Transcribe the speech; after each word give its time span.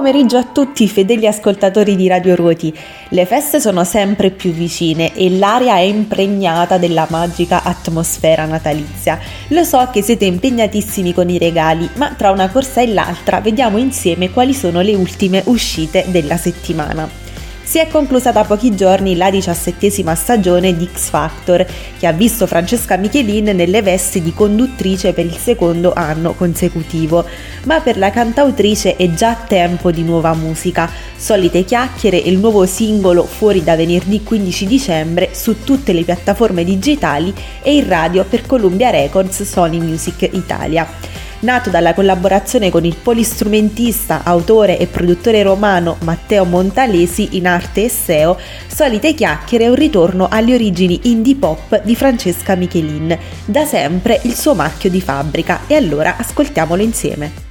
pomeriggio 0.00 0.38
a 0.38 0.44
tutti 0.44 0.84
i 0.84 0.88
fedeli 0.88 1.26
ascoltatori 1.26 1.94
di 1.94 2.08
Radio 2.08 2.34
Ruoti. 2.34 2.74
Le 3.10 3.26
feste 3.26 3.60
sono 3.60 3.84
sempre 3.84 4.30
più 4.30 4.50
vicine 4.50 5.14
e 5.14 5.28
l'aria 5.28 5.74
è 5.74 5.80
impregnata 5.80 6.78
della 6.78 7.06
magica 7.10 7.62
atmosfera 7.62 8.46
natalizia. 8.46 9.18
Lo 9.48 9.62
so 9.62 9.86
che 9.92 10.00
siete 10.00 10.24
impegnatissimi 10.24 11.12
con 11.12 11.28
i 11.28 11.36
regali, 11.36 11.86
ma 11.96 12.14
tra 12.16 12.30
una 12.30 12.48
corsa 12.48 12.80
e 12.80 12.86
l'altra 12.86 13.40
vediamo 13.40 13.76
insieme 13.76 14.30
quali 14.30 14.54
sono 14.54 14.80
le 14.80 14.94
ultime 14.94 15.42
uscite 15.44 16.06
della 16.08 16.38
settimana 16.38 17.29
si 17.70 17.78
è 17.78 17.86
conclusa 17.86 18.32
da 18.32 18.42
pochi 18.42 18.74
giorni 18.74 19.14
la 19.14 19.30
diciassettesima 19.30 20.16
stagione 20.16 20.76
di 20.76 20.88
X 20.92 21.08
Factor, 21.10 21.64
che 22.00 22.08
ha 22.08 22.10
visto 22.10 22.48
Francesca 22.48 22.96
Michelin 22.96 23.54
nelle 23.54 23.80
vesti 23.80 24.20
di 24.20 24.34
conduttrice 24.34 25.12
per 25.12 25.24
il 25.24 25.36
secondo 25.36 25.92
anno 25.94 26.32
consecutivo. 26.32 27.24
Ma 27.66 27.80
per 27.80 27.96
la 27.96 28.10
cantautrice 28.10 28.96
è 28.96 29.08
già 29.14 29.36
tempo 29.36 29.92
di 29.92 30.02
nuova 30.02 30.34
musica. 30.34 30.90
Solite 31.14 31.64
chiacchiere 31.64 32.20
e 32.20 32.30
il 32.30 32.38
nuovo 32.38 32.66
singolo 32.66 33.22
fuori 33.22 33.62
da 33.62 33.76
venerdì 33.76 34.24
15 34.24 34.66
dicembre 34.66 35.28
su 35.30 35.62
tutte 35.62 35.92
le 35.92 36.02
piattaforme 36.02 36.64
digitali 36.64 37.32
e 37.62 37.76
in 37.76 37.86
radio 37.86 38.24
per 38.24 38.46
Columbia 38.46 38.90
Records 38.90 39.44
Sony 39.44 39.78
Music 39.78 40.28
Italia 40.32 41.20
nato 41.40 41.70
dalla 41.70 41.94
collaborazione 41.94 42.70
con 42.70 42.84
il 42.84 42.96
polistrumentista, 42.96 44.22
autore 44.24 44.78
e 44.78 44.86
produttore 44.86 45.42
romano 45.42 45.96
Matteo 46.00 46.44
Montalesi 46.44 47.36
in 47.36 47.46
arte 47.46 47.84
e 47.84 47.88
SEO, 47.88 48.38
Solite 48.66 49.14
chiacchiere 49.14 49.64
è 49.64 49.68
un 49.68 49.74
ritorno 49.74 50.28
alle 50.30 50.54
origini 50.54 51.00
indie 51.04 51.36
pop 51.36 51.82
di 51.82 51.94
Francesca 51.94 52.54
Michelin, 52.54 53.16
da 53.44 53.64
sempre 53.64 54.20
il 54.24 54.34
suo 54.34 54.54
marchio 54.54 54.90
di 54.90 55.00
fabbrica 55.00 55.60
e 55.66 55.74
allora 55.74 56.16
ascoltiamolo 56.16 56.82
insieme. 56.82 57.48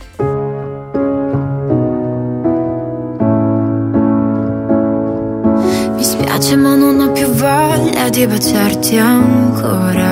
Mi 5.95 6.03
spiace 6.03 6.55
ma 6.55 6.75
non 6.75 6.99
ho 6.99 7.11
più 7.11 7.27
voglia 7.27 8.09
di 8.09 8.25
baciarti 8.25 8.97
ancora 8.97 10.08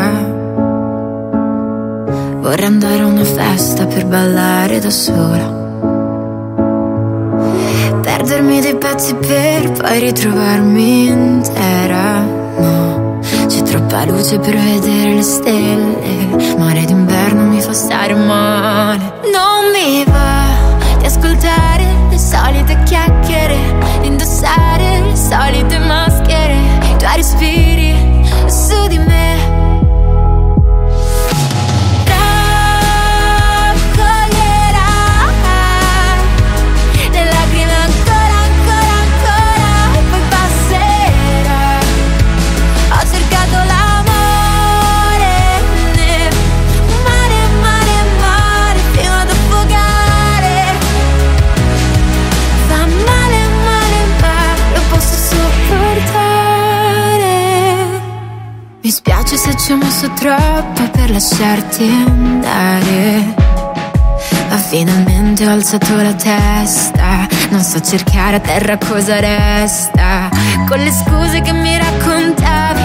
Vorrei 2.47 2.65
andare 2.65 3.01
a 3.01 3.07
una 3.07 3.25
festa 3.25 3.85
per 3.87 4.05
ballare 4.05 4.79
da 4.79 4.89
sola. 4.89 5.51
Perdermi 8.01 8.61
dei 8.61 8.77
pezzi 8.77 9.15
per 9.15 9.73
poi 9.73 9.99
ritrovarmi 9.99 11.07
intera. 11.07 12.21
No, 12.21 13.19
c'è 13.47 13.61
troppa 13.63 14.05
luce 14.05 14.39
per 14.39 14.55
vedere 14.55 15.15
le 15.15 15.23
stelle. 15.23 16.55
Mare 16.57 16.85
d'inverno 16.85 17.47
mi 17.47 17.59
fa 17.59 17.73
stare 17.73 18.15
male. 18.15 19.06
Ho 59.73 59.77
messo 59.77 60.09
troppo 60.13 60.89
per 60.91 61.11
lasciarti 61.11 61.83
andare. 61.83 63.35
Ma 64.49 64.55
finalmente 64.55 65.45
ho 65.45 65.51
alzato 65.51 65.95
la 65.97 66.13
testa. 66.13 67.27
Non 67.49 67.61
so 67.61 67.81
cercare 67.81 68.37
a 68.37 68.39
terra 68.39 68.77
cosa 68.77 69.19
resta. 69.19 70.29
Con 70.67 70.79
le 70.79 70.91
scuse 70.91 71.41
che 71.41 71.51
mi 71.51 71.77
raccontavi. 71.77 72.81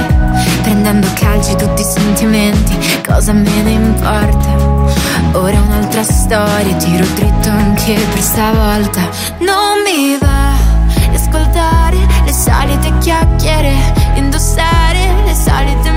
Prendendo 0.62 1.06
calci 1.14 1.54
tutti 1.54 1.82
i 1.82 1.84
sentimenti. 1.84 2.76
Cosa 3.06 3.32
me 3.32 3.62
ne 3.62 3.70
importa? 3.70 5.38
Ora 5.38 5.60
un'altra 5.60 6.02
storia. 6.02 6.74
Tiro 6.76 7.06
dritto 7.14 7.48
anche 7.48 7.94
per 7.94 8.20
stavolta. 8.20 9.02
Non 9.38 9.82
mi 9.84 10.18
va 10.18 10.52
di 11.10 11.14
ascoltare 11.14 11.98
le 12.24 12.32
solite 12.32 12.92
chiacchiere. 12.98 14.00
Indossare 14.14 15.22
le 15.24 15.34
solite 15.34 15.90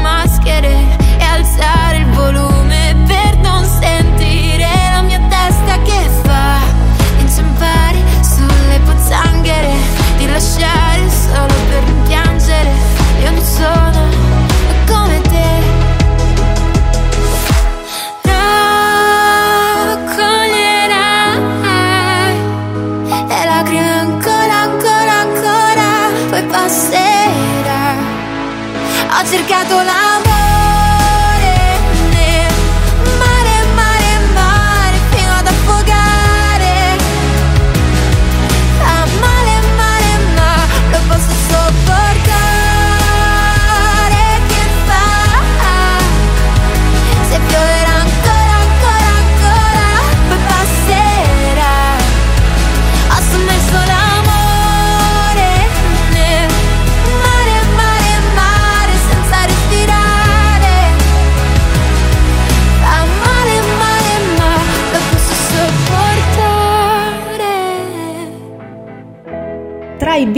cercato 29.36 29.85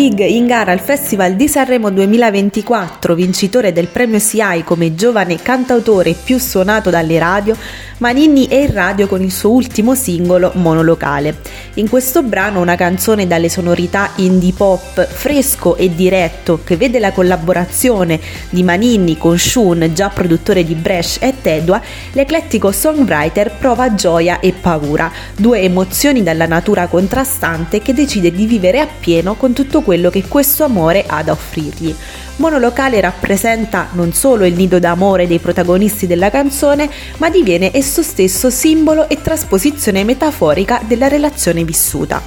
Big 0.07 0.25
in 0.25 0.47
gara 0.47 0.71
al 0.71 0.79
Festival 0.79 1.35
di 1.35 1.49
Sanremo 1.49 1.91
2024, 1.91 3.13
vincitore 3.13 3.73
del 3.73 3.87
premio 3.87 4.19
SIAI 4.19 4.63
come 4.63 4.95
giovane 4.95 5.35
cantautore 5.35 6.13
più 6.13 6.37
suonato 6.37 6.89
dalle 6.89 7.19
radio, 7.19 7.57
Maninni 7.97 8.47
è 8.47 8.55
in 8.57 8.73
radio 8.73 9.07
con 9.07 9.21
il 9.21 9.31
suo 9.31 9.49
ultimo 9.49 9.95
singolo 9.95 10.51
monolocale. 10.55 11.39
In 11.75 11.89
questo 11.89 12.21
brano 12.21 12.61
una 12.61 12.75
canzone 12.75 13.27
dalle 13.27 13.49
sonorità 13.49 14.11
indie 14.17 14.53
pop 14.53 15.05
fresco 15.05 15.75
e 15.75 15.93
diretto 15.93 16.61
che 16.63 16.77
vede 16.77 16.99
la 16.99 17.11
collaborazione 17.11 18.19
di 18.49 18.63
Maninni 18.63 19.17
con 19.17 19.37
Shun, 19.37 19.91
già 19.93 20.09
produttore 20.09 20.63
di 20.63 20.75
Bresh 20.75 21.17
e 21.21 21.33
Tedua, 21.41 21.81
l'eclettico 22.13 22.71
songwriter 22.71 23.51
prova 23.57 23.93
gioia 23.95 24.39
e 24.39 24.53
paura, 24.53 25.11
due 25.35 25.61
emozioni 25.61 26.23
dalla 26.23 26.45
natura 26.45 26.87
contrastante 26.87 27.81
che 27.81 27.93
decide 27.93 28.31
di 28.31 28.45
vivere 28.45 28.79
appieno 28.79 29.33
con 29.35 29.53
tutto 29.53 29.81
quello 29.81 29.96
che 30.09 30.27
questo 30.27 30.63
amore 30.63 31.03
ha 31.07 31.23
da 31.23 31.31
offrirgli. 31.31 31.93
Monolocale 32.37 33.01
rappresenta 33.01 33.89
non 33.93 34.13
solo 34.13 34.45
il 34.45 34.53
nido 34.53 34.79
d'amore 34.79 35.27
dei 35.27 35.39
protagonisti 35.39 36.05
della 36.05 36.29
canzone, 36.29 36.89
ma 37.17 37.29
diviene 37.29 37.71
esso 37.73 38.03
stesso 38.03 38.49
simbolo 38.49 39.09
e 39.09 39.21
trasposizione 39.21 40.03
metaforica 40.03 40.81
della 40.85 41.07
relazione 41.07 41.63
vissuta. 41.63 42.21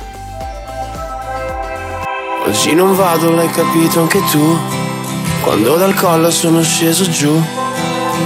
Oggi 2.44 2.74
non 2.74 2.96
vado, 2.96 3.30
l'hai 3.30 3.50
capito 3.50 4.00
anche 4.00 4.20
tu. 4.30 4.58
Quando 5.42 5.76
dal 5.76 5.94
collo 5.94 6.30
sono 6.30 6.62
sceso 6.62 7.08
giù, 7.08 7.40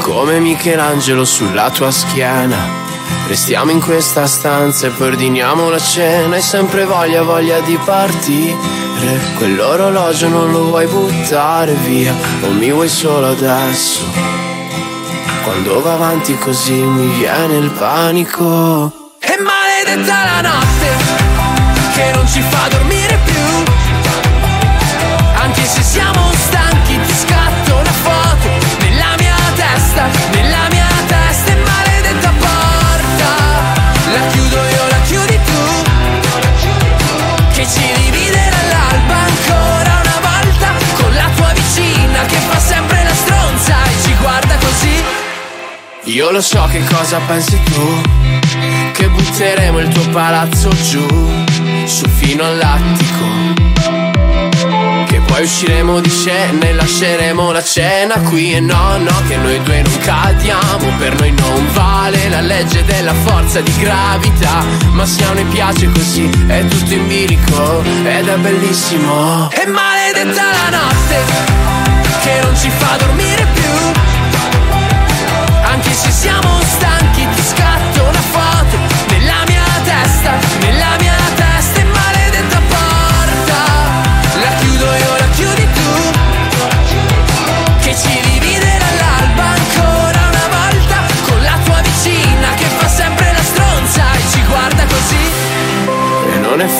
come 0.00 0.40
Michelangelo 0.40 1.24
sulla 1.24 1.70
tua 1.70 1.90
schiena. 1.90 2.82
Restiamo 3.28 3.70
in 3.70 3.80
questa 3.80 4.26
stanza 4.26 4.86
e 4.86 4.90
poi 4.90 5.08
ordiniamo 5.08 5.68
la 5.68 5.78
cena. 5.78 6.36
Hai 6.36 6.42
sempre 6.42 6.84
voglia, 6.84 7.22
voglia 7.22 7.60
di 7.60 7.78
partire 7.84 8.56
dire 9.04 9.20
Quell'orologio 9.36 10.28
non 10.28 10.50
lo 10.50 10.64
vuoi 10.64 10.86
buttare 10.86 11.74
via 11.74 12.14
O 12.42 12.50
mi 12.50 12.70
vuoi 12.72 12.88
solo 12.88 13.28
adesso. 13.28 14.02
Quando 15.42 15.80
va 15.82 15.92
avanti 15.92 16.36
così 16.38 16.72
mi 16.72 17.06
viene 17.18 17.58
il 17.58 17.70
panico. 17.70 19.10
E 19.20 19.36
maledetta 19.38 20.24
la 20.24 20.40
notte 20.40 20.88
che 21.94 22.12
non 22.14 22.26
ci 22.26 22.40
fa 22.40 22.68
dormire 22.68 23.18
più. 23.24 23.93
Io 46.06 46.30
lo 46.30 46.42
so 46.42 46.68
che 46.70 46.84
cosa 46.84 47.18
pensi 47.26 47.58
tu, 47.62 48.00
che 48.92 49.08
butteremo 49.08 49.78
il 49.78 49.88
tuo 49.88 50.06
palazzo 50.10 50.68
giù, 50.68 51.06
su 51.86 52.06
fino 52.08 52.44
all'attico. 52.44 53.24
Che 55.06 55.20
poi 55.20 55.44
usciremo 55.44 56.00
di 56.00 56.10
scena 56.10 56.66
e 56.66 56.74
lasceremo 56.74 57.52
la 57.52 57.64
cena 57.64 58.20
qui. 58.20 58.52
E 58.52 58.60
no, 58.60 58.98
no, 58.98 59.22
che 59.26 59.36
noi 59.38 59.62
due 59.62 59.80
non 59.80 59.98
cadiamo 60.00 60.92
Per 60.98 61.18
noi 61.20 61.32
non 61.32 61.66
vale 61.72 62.28
la 62.28 62.42
legge 62.42 62.84
della 62.84 63.14
forza 63.14 63.62
di 63.62 63.72
gravità. 63.78 64.62
Ma 64.90 65.06
se 65.06 65.24
a 65.24 65.32
noi 65.32 65.44
piace 65.44 65.90
così, 65.90 66.28
è 66.46 66.66
tutto 66.68 66.92
in 66.92 67.08
bilico 67.08 67.82
Ed 68.04 68.28
è 68.28 68.36
bellissimo. 68.36 69.50
E 69.52 69.66
maledetta 69.66 70.42
la 70.42 70.76
notte 70.76 71.24
Che 72.22 72.40
non 72.42 72.54
ci 72.56 72.68
fa 72.68 72.96
dormire 72.98 73.46
più 73.54 74.03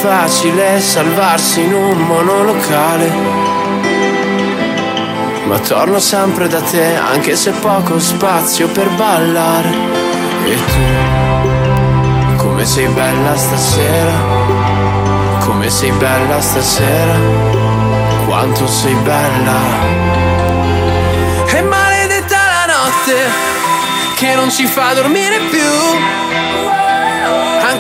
facile 0.05 0.81
salvarsi 0.81 1.63
in 1.63 1.73
un 1.73 1.97
monolocale. 1.97 3.11
Ma 5.47 5.59
torno 5.61 5.99
sempre 5.99 6.47
da 6.47 6.61
te 6.61 6.95
anche 6.95 7.35
se 7.37 7.53
poco 7.53 7.99
spazio 7.99 8.69
per 8.69 8.91
ballare. 8.91 9.71
E 10.45 10.57
tu, 10.57 12.37
come 12.37 12.67
sei 12.67 12.87
bella 12.89 13.35
stasera 13.35 14.13
Come 15.39 15.71
sei 15.71 15.91
bella 15.93 16.39
stasera 16.39 17.15
Quanto 18.27 18.67
sei 18.67 18.95
bella. 18.97 19.59
E 21.47 21.63
maledetta 21.63 22.37
la 22.37 22.75
notte 22.75 23.17
Che 24.17 24.35
non 24.35 24.51
ci 24.51 24.67
fa 24.67 24.93
dormire 24.93 25.39
più 25.51 26.34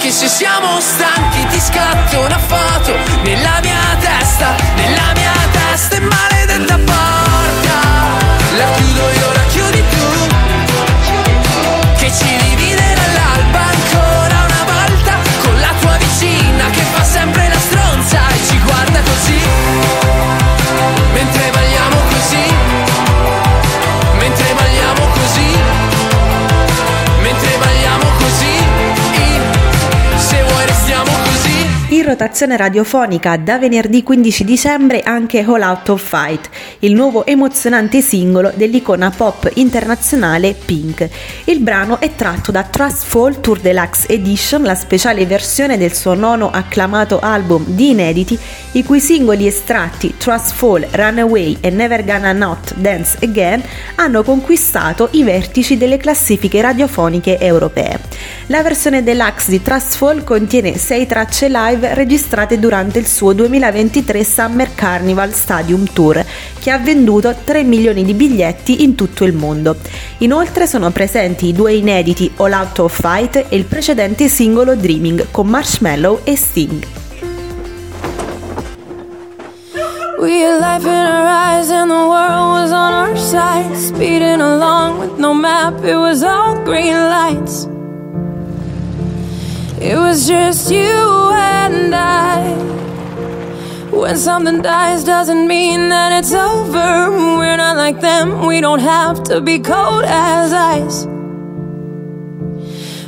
anche 0.04 0.10
se 0.10 0.28
siamo 0.28 0.80
stanchi 0.80 1.46
ti 1.46 1.58
scatto 1.58 2.20
una 2.20 2.38
foto 2.38 2.94
Nella 3.22 3.58
mia 3.62 3.96
testa, 3.98 4.54
nella 4.76 5.12
mia 5.14 5.32
testa 5.50 5.96
E 5.96 6.00
maledetta 6.00 6.76
porta 6.76 7.78
La 8.54 8.70
chiudo 8.76 9.08
io, 9.08 9.32
la 9.32 9.44
chiudi 9.48 9.82
tu 9.88 10.26
Che 11.96 12.12
ci 12.12 12.36
divide 12.36 12.94
dall'alba 12.94 13.60
ancora 13.60 14.44
una 14.44 14.64
volta 14.66 15.12
Con 15.42 15.58
la 15.58 15.72
tua 15.80 15.96
vicina 15.96 16.68
che 16.68 16.82
fa 16.92 17.02
sempre 17.02 17.48
la 17.48 17.58
stronza 17.58 18.28
E 18.28 18.46
ci 18.46 18.58
guarda 18.58 19.00
così 19.00 19.83
rotazione 32.14 32.56
radiofonica 32.56 33.36
da 33.36 33.58
venerdì 33.58 34.04
15 34.04 34.44
dicembre 34.44 35.00
anche 35.00 35.40
All 35.40 35.60
Out 35.60 35.88
of 35.88 36.02
Fight, 36.02 36.48
il 36.80 36.94
nuovo 36.94 37.26
emozionante 37.26 38.00
singolo 38.00 38.52
dell'icona 38.54 39.10
pop 39.10 39.50
internazionale 39.54 40.54
Pink. 40.54 41.08
Il 41.46 41.58
brano 41.58 41.98
è 41.98 42.14
tratto 42.14 42.52
da 42.52 42.62
Trust 42.62 43.04
Fall 43.06 43.40
Tour 43.40 43.58
Deluxe 43.58 44.06
Edition, 44.06 44.62
la 44.62 44.76
speciale 44.76 45.26
versione 45.26 45.76
del 45.76 45.92
suo 45.92 46.14
nono 46.14 46.50
acclamato 46.52 47.18
album 47.18 47.64
di 47.66 47.90
inediti, 47.90 48.38
i 48.72 48.84
cui 48.84 49.00
singoli 49.00 49.48
estratti 49.48 50.14
Trust 50.16 50.54
Fall, 50.54 50.86
Runaway 50.92 51.58
e 51.60 51.70
Never 51.70 52.04
Gonna 52.04 52.32
Not 52.32 52.74
Dance 52.76 53.18
Again 53.22 53.60
hanno 53.96 54.22
conquistato 54.22 55.08
i 55.12 55.24
vertici 55.24 55.76
delle 55.76 55.96
classifiche 55.96 56.60
radiofoniche 56.60 57.40
europee. 57.40 57.98
La 58.46 58.62
versione 58.62 59.02
deluxe 59.02 59.50
di 59.50 59.60
Trust 59.60 59.96
Fall 59.96 60.22
contiene 60.22 60.78
sei 60.78 61.06
tracce 61.06 61.48
live 61.48 61.94
registrate 62.04 62.58
durante 62.58 62.98
il 62.98 63.06
suo 63.06 63.32
2023 63.32 64.24
Summer 64.24 64.74
Carnival 64.74 65.32
Stadium 65.32 65.86
Tour, 65.90 66.22
che 66.58 66.70
ha 66.70 66.76
venduto 66.76 67.34
3 67.42 67.62
milioni 67.62 68.04
di 68.04 68.12
biglietti 68.12 68.82
in 68.82 68.94
tutto 68.94 69.24
il 69.24 69.32
mondo. 69.32 69.76
Inoltre 70.18 70.66
sono 70.66 70.90
presenti 70.90 71.46
i 71.46 71.52
due 71.54 71.72
inediti 71.72 72.30
All 72.36 72.52
Out 72.52 72.78
of 72.80 73.00
Fight 73.00 73.46
e 73.48 73.56
il 73.56 73.64
precedente 73.64 74.28
singolo 74.28 74.76
Dreaming 74.76 75.28
con 75.30 75.46
Marshmallow 75.46 76.20
e 76.24 76.36
Sting. 76.36 76.86
We 80.20 80.42
had 80.42 80.60
life 80.60 80.86
in 80.86 81.06
our 81.06 81.26
eyes 81.26 81.70
and 81.70 81.90
the 81.90 82.06
world 82.06 82.52
was 82.52 82.70
on 82.70 82.92
our 82.92 83.16
side. 83.16 83.74
Speeding 83.76 84.40
along 84.40 84.98
with 85.00 85.18
no 85.18 85.34
map, 85.34 85.82
it 85.82 85.96
was 85.96 86.22
all 86.22 86.54
green 86.64 86.94
lights. 86.94 87.66
It 89.84 89.98
was 89.98 90.26
just 90.26 90.70
you 90.70 91.30
and 91.30 91.94
I. 91.94 92.56
When 93.90 94.16
something 94.16 94.62
dies, 94.62 95.04
doesn't 95.04 95.46
mean 95.46 95.90
that 95.90 96.10
it's 96.18 96.32
over. 96.32 97.10
We're 97.36 97.58
not 97.58 97.76
like 97.76 98.00
them, 98.00 98.46
we 98.46 98.62
don't 98.62 98.80
have 98.80 99.22
to 99.24 99.42
be 99.42 99.58
cold 99.58 100.04
as 100.06 100.54
ice. 100.54 101.04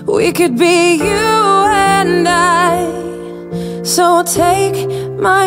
We 0.06 0.32
could 0.32 0.58
be 0.58 0.96
you 0.96 1.28
and 1.72 2.28
I. 2.28 3.82
So 3.82 4.22
take 4.22 4.76
my 5.18 5.46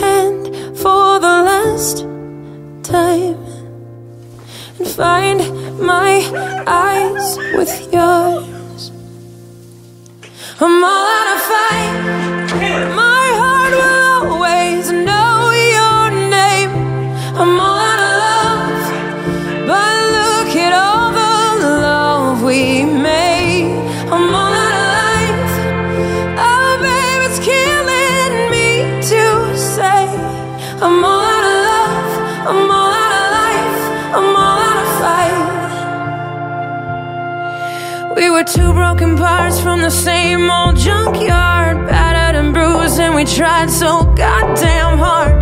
hand 0.00 0.48
for 0.76 1.18
the 1.18 1.36
last 1.50 1.96
time 2.82 3.40
and 4.78 4.86
find 4.86 5.40
my 5.80 6.12
eyes 6.66 7.38
with 7.56 7.90
yours. 7.90 8.57
I'm 10.60 10.82
all 10.82 11.06
out 11.06 11.36
of 11.36 11.42
fight. 11.42 13.17
We 38.18 38.30
were 38.30 38.42
two 38.42 38.72
broken 38.72 39.16
parts 39.16 39.60
from 39.60 39.80
the 39.80 39.90
same 39.90 40.50
old 40.50 40.74
junkyard, 40.74 41.86
battered 41.86 42.34
and 42.34 42.52
bruised, 42.52 42.98
and 42.98 43.14
we 43.14 43.24
tried 43.24 43.70
so 43.70 44.02
goddamn 44.16 44.98
hard 44.98 45.37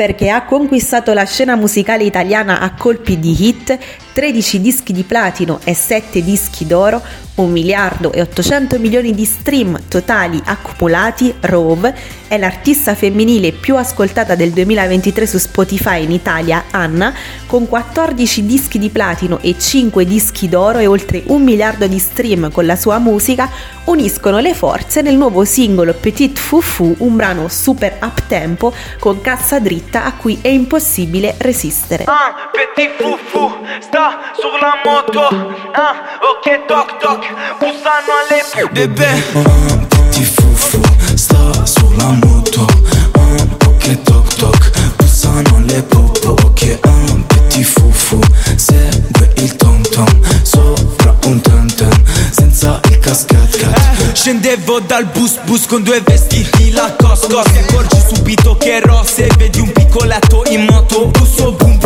Che 0.00 0.30
ha 0.30 0.46
conquistato 0.46 1.12
la 1.12 1.24
scena 1.24 1.56
musicale 1.56 2.04
italiana 2.04 2.60
a 2.60 2.72
colpi 2.72 3.18
di 3.18 3.36
hit, 3.38 3.78
13 4.12 4.60
dischi 4.60 4.92
di 4.92 5.04
platino 5.04 5.60
e 5.64 5.74
7 5.74 6.22
dischi 6.22 6.66
d'oro, 6.66 7.02
1 7.34 7.48
miliardo 7.48 8.12
e 8.12 8.20
800 8.20 8.78
milioni 8.78 9.14
di 9.14 9.24
stream 9.24 9.80
totali 9.88 10.40
accumulati, 10.44 11.34
Rove, 11.40 11.94
è 12.28 12.36
l'artista 12.38 12.94
femminile 12.94 13.52
più 13.52 13.76
ascoltata 13.76 14.34
del 14.34 14.50
2023 14.50 15.26
su 15.26 15.38
Spotify 15.38 16.04
in 16.04 16.12
Italia, 16.12 16.64
Anna, 16.70 17.14
con 17.46 17.66
14 17.66 18.46
dischi 18.46 18.78
di 18.78 18.90
platino 18.90 19.38
e 19.40 19.56
5 19.58 20.04
dischi 20.04 20.48
d'oro 20.48 20.78
e 20.78 20.86
oltre 20.86 21.22
1 21.26 21.42
miliardo 21.42 21.86
di 21.86 21.98
stream 21.98 22.50
con 22.50 22.66
la 22.66 22.76
sua 22.76 22.98
musica, 22.98 23.50
uniscono 23.84 24.38
le 24.38 24.54
forze 24.54 25.02
nel 25.02 25.16
nuovo 25.16 25.44
singolo 25.44 25.94
Petit 25.94 26.38
Fufu, 26.38 26.94
un 26.98 27.16
brano 27.16 27.48
super 27.48 27.98
up 28.02 28.22
tempo 28.26 28.72
con 28.98 29.20
cassa 29.20 29.58
dritta 29.58 30.04
a 30.04 30.12
cui 30.12 30.38
è 30.40 30.48
impossibile 30.48 31.34
resistere. 31.38 32.04
Un 32.06 32.50
petit 32.52 32.90
foufou 32.96 33.50
sta 33.80 33.99
sulla 34.32 34.80
moto 34.84 35.28
Ah, 35.72 35.94
ok 36.32 36.64
toc 36.66 36.96
toc 36.98 37.22
Bussano 37.58 38.12
alle 38.20 38.68
Bébé 38.72 39.08
Un 39.34 39.86
petit 39.88 40.24
foufou 40.24 40.82
sta 41.14 41.66
sulla 41.66 42.10
moto. 42.22 42.66
Un 43.14 43.56
po' 43.58 43.74
che 43.78 44.00
toc 44.02 44.34
toc 44.36 44.70
Bussano 44.96 45.62
le 45.66 45.82
popo 45.82 46.30
Ok 46.44 46.78
un 46.82 47.24
petit 47.26 47.64
foufou 47.64 48.20
Segue 48.56 49.32
il 49.36 49.54
tom 49.56 49.82
tom 49.90 50.08
Sopra 50.42 51.14
un 51.26 51.40
tam 51.42 51.66
tam 51.74 51.92
Senza 52.30 52.80
il 52.88 52.98
cascat 53.00 53.56
cat 53.58 54.12
Scendevo 54.14 54.80
dal 54.80 55.04
bus 55.06 55.38
bus 55.44 55.66
con 55.66 55.82
due 55.82 56.00
vestiti 56.00 56.72
la 56.72 56.94
cos 56.96 57.26
cos 57.28 57.44
Ti 57.52 57.58
accorgi 57.58 57.98
subito 58.08 58.56
che 58.56 58.78
è 58.78 58.80
rosse 58.80 59.28
Vedi 59.36 59.60
un 59.60 59.70
piccoletto 59.72 60.44
in 60.48 60.64
moto 60.64 61.06
Busso 61.08 61.52
boom 61.52 61.79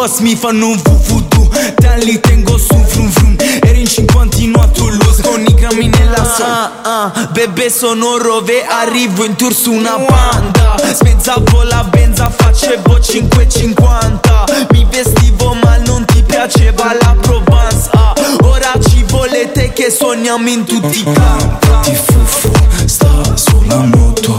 Os 0.00 0.20
mi 0.20 0.34
fanno 0.34 0.68
un 0.68 0.80
vuvudu. 0.82 1.50
Te 1.76 1.98
li 2.04 2.18
tengo 2.20 2.56
su 2.56 2.74
frum 2.86 3.10
frum 3.10 3.36
Eri 3.62 3.80
in 3.80 3.86
cinquantino 3.86 4.58
a 4.62 4.66
Toulouse 4.68 5.20
Con 5.20 5.44
i 5.46 5.52
grammi 5.52 5.88
nella 5.88 6.24
so 6.24 6.42
ah, 6.42 6.70
ah, 6.82 7.28
Bebè 7.30 7.68
sono 7.68 8.16
rove 8.16 8.64
Arrivo 8.64 9.24
in 9.24 9.34
tour 9.36 9.52
su 9.52 9.72
una 9.72 9.98
banda. 9.98 10.76
Spezzavo 10.94 11.64
la 11.64 11.84
benza 11.84 12.30
Facevo 12.30 12.96
5,50 12.96 14.66
Mi 14.70 14.86
vestivo 14.88 15.52
ma 15.62 15.76
non 15.84 16.06
ti 16.06 16.22
piaceva 16.22 16.94
la 16.98 17.14
Provence 17.20 17.90
ah, 17.92 18.14
Ora 18.44 18.72
ci 18.88 19.04
volete 19.06 19.70
che 19.74 19.90
sogniamo 19.90 20.48
in 20.48 20.64
tutti 20.64 21.00
i 21.00 21.12
campi. 21.12 21.66
Petit 21.82 21.96
foufou 21.96 22.52
sta 22.86 23.36
sulla 23.36 23.80
moto 23.82 24.38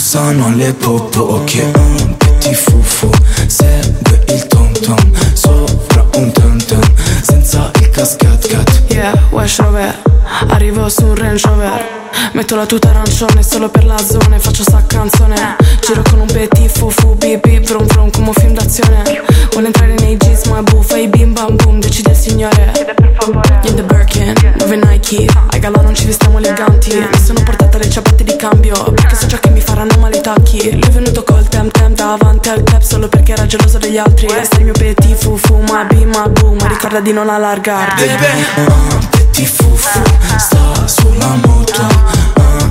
Bussano 0.00 0.46
alle 0.46 0.72
popo 0.72 1.20
Ok 1.20 1.62
un 1.74 2.16
petit 2.16 2.54
foufou 2.54 3.10
Segue 3.46 4.24
il 4.28 4.46
tom 4.46 4.72
tom 4.72 4.96
Sopra 5.34 6.06
un 6.16 6.32
tam 6.32 6.56
tam 6.64 6.80
Senza 7.20 7.70
il 7.80 7.90
cascat 7.90 8.48
cat. 8.48 8.82
Yeah, 8.88 9.12
Wesh 9.30 9.58
Rover 9.58 9.94
Arrivo 10.48 10.88
su 10.88 11.04
un 11.04 11.16
Range 11.16 11.46
Rover 11.46 11.82
Metto 12.32 12.54
la 12.56 12.66
tuta 12.66 12.90
arancione 12.90 13.42
solo 13.42 13.68
per 13.68 13.84
la 13.84 13.98
zona 13.98 14.38
faccio 14.38 14.62
sta 14.62 14.82
canzone. 14.86 15.56
Giro 15.80 16.02
con 16.08 16.20
un 16.20 16.26
petit 16.26 16.68
fufu 16.68 17.14
bip 17.14 17.46
bip 17.46 17.66
vrum 17.66 17.86
vrum 17.86 18.10
come 18.10 18.28
un 18.28 18.34
film 18.34 18.52
d'azione. 18.54 19.02
Vuole 19.52 19.66
entrare 19.66 19.94
nei 19.98 20.16
jeans 20.16 20.44
ma 20.46 20.62
buffa 20.62 20.96
i 20.96 21.08
bim 21.08 21.32
bam 21.32 21.56
boom 21.56 21.80
Decide 21.80 22.10
il 22.10 22.16
signore. 22.16 22.72
In 23.64 23.74
the 23.74 23.82
Birkin, 23.82 24.34
dove 24.56 24.76
Nike? 24.76 25.26
Ai 25.50 25.58
gala 25.58 25.82
non 25.82 25.94
ci 25.94 26.06
vestiamo 26.06 26.38
eleganti. 26.38 26.94
Mi 26.94 27.18
sono 27.18 27.42
portata 27.42 27.78
le 27.78 27.88
ciabatte 27.90 28.24
di 28.24 28.36
cambio 28.36 28.92
Perché 28.92 29.14
so 29.14 29.26
già 29.26 29.38
che 29.38 29.50
mi 29.50 29.60
faranno 29.60 29.96
male 29.98 30.18
i 30.18 30.20
tacchi. 30.20 30.70
Lui 30.72 30.80
è 30.80 30.90
venuto 30.90 31.22
col 31.24 31.46
tem 31.48 31.70
tem 31.70 31.94
davanti 31.94 32.48
al 32.48 32.62
cap 32.62 32.80
Solo 32.80 33.08
perché 33.08 33.32
era 33.32 33.46
geloso 33.46 33.78
degli 33.78 33.98
altri. 33.98 34.28
Sei 34.28 34.58
il 34.58 34.64
mio 34.64 34.72
petit 34.72 35.14
fufu 35.14 35.56
ma 35.68 35.84
bim 35.84 36.10
ma 36.10 36.28
boom 36.28 36.56
Ma 36.60 36.68
ricorda 36.68 37.00
di 37.00 37.12
non 37.12 37.28
allargarti. 37.28 38.04
Un 38.04 39.19
petit 39.32 39.46
foufou 39.46 40.02
sta 40.38 40.86
sulla 40.86 41.34
moto 41.46 41.86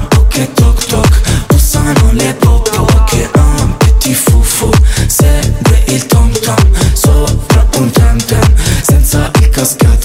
po' 0.09 0.27
che 0.27 0.51
toc 0.53 0.85
toc. 0.85 1.07
Bussano 1.47 2.11
le 2.11 2.33
popo 2.39 2.81
Ok 2.81 3.29
un 3.33 3.77
petit 3.77 4.15
foufou 4.15 4.71
Segue 5.07 5.83
il 5.87 6.05
tom 6.07 6.31
tom 6.31 6.55
Sopra 6.93 7.65
un 7.77 7.91
tam 7.91 8.17
tam 8.25 8.53
Senza 8.81 9.31
il 9.39 9.49
cascat 9.49 9.87
cat 9.89 9.98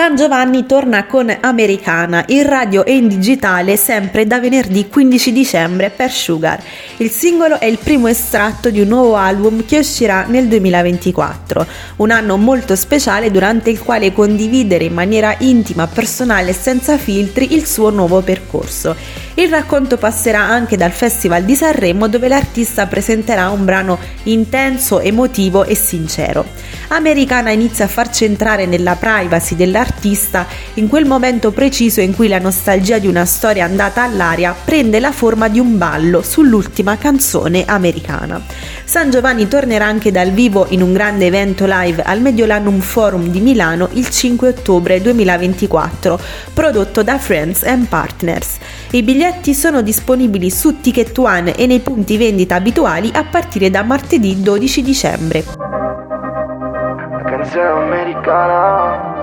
San 0.00 0.16
Giovanni 0.16 0.64
torna 0.64 1.04
con 1.04 1.30
Americana, 1.42 2.24
in 2.28 2.48
radio 2.48 2.86
e 2.86 2.96
in 2.96 3.06
digitale 3.06 3.76
sempre 3.76 4.26
da 4.26 4.40
venerdì 4.40 4.88
15 4.88 5.30
dicembre 5.30 5.90
per 5.90 6.10
Sugar. 6.10 6.58
Il 6.96 7.10
singolo 7.10 7.60
è 7.60 7.66
il 7.66 7.76
primo 7.76 8.06
estratto 8.06 8.70
di 8.70 8.80
un 8.80 8.88
nuovo 8.88 9.16
album 9.16 9.62
che 9.66 9.76
uscirà 9.76 10.24
nel 10.26 10.48
2024, 10.48 11.66
un 11.96 12.10
anno 12.12 12.38
molto 12.38 12.76
speciale 12.76 13.30
durante 13.30 13.68
il 13.68 13.78
quale 13.78 14.14
condividere 14.14 14.84
in 14.84 14.94
maniera 14.94 15.34
intima, 15.40 15.86
personale 15.86 16.48
e 16.48 16.54
senza 16.54 16.96
filtri 16.96 17.52
il 17.54 17.66
suo 17.66 17.90
nuovo 17.90 18.22
percorso. 18.22 18.96
Il 19.40 19.48
racconto 19.48 19.96
passerà 19.96 20.40
anche 20.40 20.76
dal 20.76 20.90
Festival 20.90 21.44
di 21.44 21.54
Sanremo 21.54 22.08
dove 22.08 22.28
l'artista 22.28 22.86
presenterà 22.86 23.48
un 23.48 23.64
brano 23.64 23.98
intenso, 24.24 25.00
emotivo 25.00 25.64
e 25.64 25.74
sincero. 25.74 26.44
Americana 26.88 27.50
inizia 27.50 27.86
a 27.86 27.88
farci 27.88 28.26
entrare 28.26 28.66
nella 28.66 28.96
privacy 28.96 29.56
dell'artista 29.56 30.46
in 30.74 30.88
quel 30.88 31.06
momento 31.06 31.52
preciso 31.52 32.02
in 32.02 32.14
cui 32.14 32.28
la 32.28 32.38
nostalgia 32.38 32.98
di 32.98 33.06
una 33.06 33.24
storia 33.24 33.64
andata 33.64 34.02
all'aria 34.02 34.54
prende 34.62 35.00
la 35.00 35.10
forma 35.10 35.48
di 35.48 35.58
un 35.58 35.78
ballo 35.78 36.20
sull'ultima 36.20 36.98
canzone 36.98 37.64
americana. 37.64 38.42
San 38.84 39.10
Giovanni 39.10 39.48
tornerà 39.48 39.86
anche 39.86 40.10
dal 40.10 40.32
vivo 40.32 40.66
in 40.68 40.82
un 40.82 40.92
grande 40.92 41.24
evento 41.24 41.64
live 41.66 42.02
al 42.02 42.20
Mediolanum 42.20 42.80
Forum 42.80 43.28
di 43.28 43.40
Milano 43.40 43.88
il 43.92 44.10
5 44.10 44.48
ottobre 44.48 45.00
2024, 45.00 46.20
prodotto 46.52 47.02
da 47.02 47.16
Friends 47.16 47.62
and 47.62 47.86
Partners. 47.86 48.56
I 48.90 49.02
biglietti 49.04 49.28
sono 49.54 49.82
disponibili 49.82 50.50
su 50.50 50.80
Ticket 50.80 51.16
One 51.18 51.54
e 51.54 51.66
nei 51.66 51.80
punti 51.80 52.16
vendita 52.16 52.54
abituali 52.56 53.10
a 53.12 53.24
partire 53.24 53.70
da 53.70 53.82
martedì 53.82 54.42
12 54.42 54.82
dicembre. 54.82 55.44
La 57.10 57.22
canzone 57.24 57.68
americana 57.68 59.18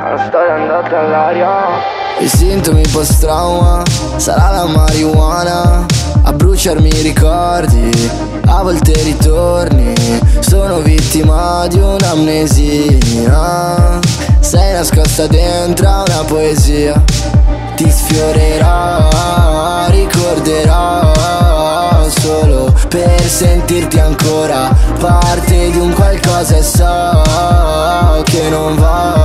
La 0.00 0.24
storia 0.26 0.56
è 0.56 0.60
andata 0.60 1.00
all'aria 1.00 1.48
I 2.20 2.28
sintomi 2.28 2.82
post-trauma 2.92 3.82
sarà 4.16 4.50
la 4.50 4.66
marijuana 4.66 5.86
a 6.24 6.32
bruciarmi 6.32 6.88
i 6.88 7.02
ricordi, 7.02 7.90
a 8.46 8.62
volte 8.62 8.92
ritorni. 9.02 9.92
Sono 10.40 10.80
vittima 10.80 11.66
di 11.68 11.78
un'amnesia. 11.78 13.28
Sei 14.40 14.72
nascosta 14.72 15.26
dentro 15.26 15.86
una 15.86 16.24
poesia. 16.26 17.02
Ti 17.76 17.90
sfiorerò, 17.90 19.08
ricorderò 19.88 21.12
solo 22.08 22.72
per 22.88 23.20
sentirti 23.20 23.98
ancora 23.98 24.72
parte 24.98 25.70
di 25.70 25.78
un 25.78 25.92
qualcosa 25.92 26.56
e 26.56 26.62
so 26.62 28.22
che 28.24 28.48
non 28.48 28.76
va 28.76 29.24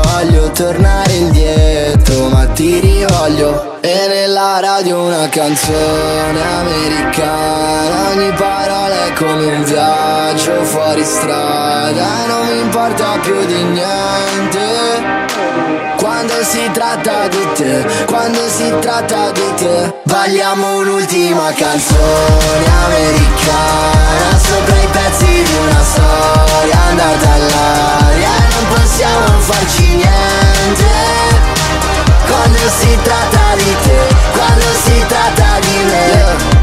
tornare 0.60 1.14
indietro 1.14 2.28
Ma 2.28 2.46
ti 2.48 2.80
rivoglio. 2.80 3.78
E 3.82 4.08
nella 4.10 4.60
radio 4.60 5.04
una 5.04 5.30
canzone 5.30 6.42
americana 6.60 8.10
Ogni 8.10 8.32
parola 8.34 9.06
è 9.06 9.14
come 9.14 9.46
un 9.46 9.64
viaggio 9.64 10.64
fuori 10.64 11.02
strada 11.02 12.26
Non 12.28 12.48
mi 12.48 12.60
importa 12.60 13.18
più 13.22 13.46
di 13.46 13.64
niente 13.64 15.19
quando 16.00 16.34
si 16.44 16.70
tratta 16.72 17.28
di 17.28 17.48
te, 17.56 17.86
quando 18.06 18.40
si 18.48 18.74
tratta 18.80 19.32
di 19.32 19.54
te 19.56 19.94
Balliamo 20.04 20.78
un'ultima 20.78 21.52
canzone 21.52 22.66
americana 22.86 24.38
Sopra 24.42 24.76
i 24.78 24.88
pezzi 24.88 25.44
di 25.44 25.56
una 25.62 25.84
storia 25.84 26.80
andata 26.88 27.32
all'aria 27.34 28.30
Non 28.54 28.68
possiamo 28.74 29.40
farci 29.40 29.88
niente. 29.96 30.88
Quando 32.28 32.60
si 32.80 32.98
tratta 33.04 33.56
di 33.58 33.76
te, 33.84 34.16
quando 34.32 34.66
si 34.84 35.06
tratta 35.06 35.60
di 35.60 35.84
me 35.84 36.59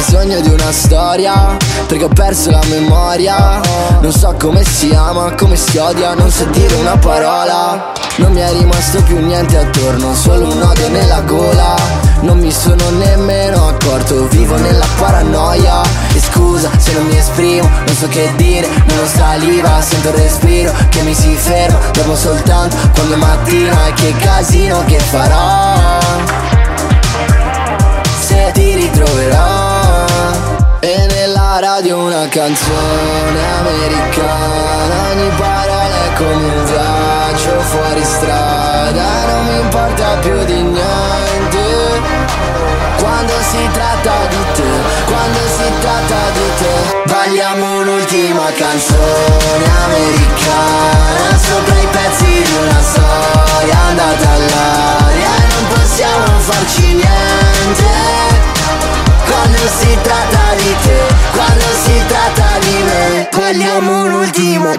bisogno 0.00 0.40
di 0.40 0.48
una 0.48 0.72
storia 0.72 1.56
Perché 1.86 2.04
ho 2.04 2.08
perso 2.08 2.50
la 2.50 2.62
memoria. 2.68 3.60
Non 4.00 4.12
so 4.12 4.34
come 4.38 4.64
si 4.64 4.92
ama, 4.94 5.34
come 5.34 5.56
si 5.56 5.76
odia 5.76 6.14
Non 6.14 6.30
so 6.30 6.44
dire 6.46 6.74
una 6.74 6.96
parola. 6.96 7.92
Non 8.16 8.32
mi 8.32 8.40
è 8.40 8.50
rimasto 8.52 9.02
più 9.02 9.18
niente 9.18 9.58
attorno 9.58 10.14
Solo 10.14 10.52
un 10.52 10.62
odio 10.62 10.88
nella 10.88 11.20
gola. 11.20 11.74
Non 12.20 12.38
mi 12.38 12.50
sono 12.50 12.90
nemmeno 12.90 13.68
accorto 13.68 14.26
Vivo 14.28 14.56
nella 14.56 14.86
paranoia. 14.98 15.82
E 16.14 16.20
scusa 16.20 16.70
se 16.78 16.92
non 16.92 17.06
mi 17.06 17.16
esprimo 17.16 17.68
Non 17.86 17.94
so 17.94 18.08
che 18.08 18.32
dire, 18.36 18.66
non 18.86 18.98
ho 18.98 19.06
saliva 19.06 19.80
Sento 19.80 20.08
il 20.08 20.14
respiro 20.14 20.72
che 20.88 21.02
mi 21.02 21.14
si 21.14 21.34
ferma 21.34 21.78
Dormo 21.92 22.16
soltanto 22.16 22.76
quando 22.94 23.14
è 23.14 23.16
mattina. 23.16 23.86
E 23.86 23.92
che 23.94 24.14
casino 24.16 24.82
che 24.86 24.98
farò? 24.98 25.98
Se 28.18 28.50
ti 28.52 28.74
ritroverò 28.74 29.59
nella 31.70 31.74
radio 31.74 31.98
una 31.98 32.28
canzone 32.28 33.52
americana. 33.58 35.10
Ogni 35.10 35.30
parola 35.36 36.04
è 36.04 36.12
come 36.14 36.44
un 36.44 36.64
viaggio 36.64 37.60
fuori 37.60 38.02
strada. 38.02 39.26
Non 39.26 39.46
mi 39.46 39.60
importa 39.60 40.16
più 40.20 40.44
di 40.44 40.62
niente. 40.62 41.58
Quando 42.98 43.32
si 43.50 43.68
tratta 43.72 44.26
di 44.28 44.44
te, 44.54 44.68
quando 45.06 45.38
si 45.38 45.72
tratta 45.80 46.30
di 46.32 46.40
te 46.58 46.98
Balliamo 47.06 47.80
un'ultima 47.80 48.52
canzone 48.52 49.64
americana 49.86 51.39
Vogliamo 63.60 64.04
un 64.04 64.12
ultimo 64.14 64.72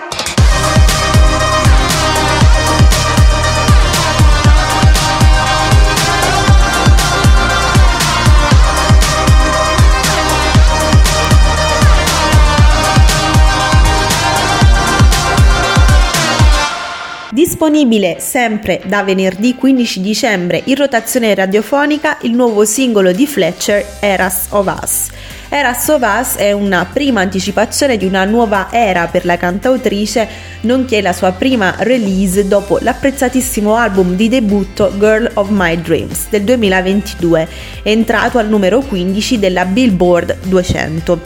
Disponibile 17.29 18.19
sempre 18.19 18.81
da 18.85 19.03
venerdì 19.03 19.53
15 19.53 20.01
dicembre 20.01 20.63
in 20.65 20.75
rotazione 20.75 21.35
radiofonica 21.35 22.17
il 22.21 22.31
nuovo 22.31 22.65
singolo 22.65 23.11
di 23.11 23.27
Fletcher, 23.27 23.85
Eras 23.99 24.47
of 24.49 24.75
Us. 24.81 25.09
Eras 25.53 25.85
of 25.89 26.01
Us 26.01 26.35
è 26.37 26.53
una 26.53 26.85
prima 26.85 27.19
anticipazione 27.19 27.97
di 27.97 28.05
una 28.05 28.23
nuova 28.23 28.69
era 28.71 29.07
per 29.07 29.25
la 29.25 29.35
cantautrice, 29.35 30.25
nonché 30.61 31.01
la 31.01 31.11
sua 31.11 31.33
prima 31.33 31.75
release 31.79 32.47
dopo 32.47 32.77
l'apprezzatissimo 32.79 33.75
album 33.75 34.15
di 34.15 34.29
debutto 34.29 34.93
Girl 34.97 35.29
of 35.33 35.49
My 35.49 35.81
Dreams 35.81 36.29
del 36.29 36.43
2022, 36.43 37.49
entrato 37.83 38.37
al 38.37 38.47
numero 38.47 38.79
15 38.79 39.39
della 39.39 39.65
Billboard 39.65 40.37
200. 40.43 41.19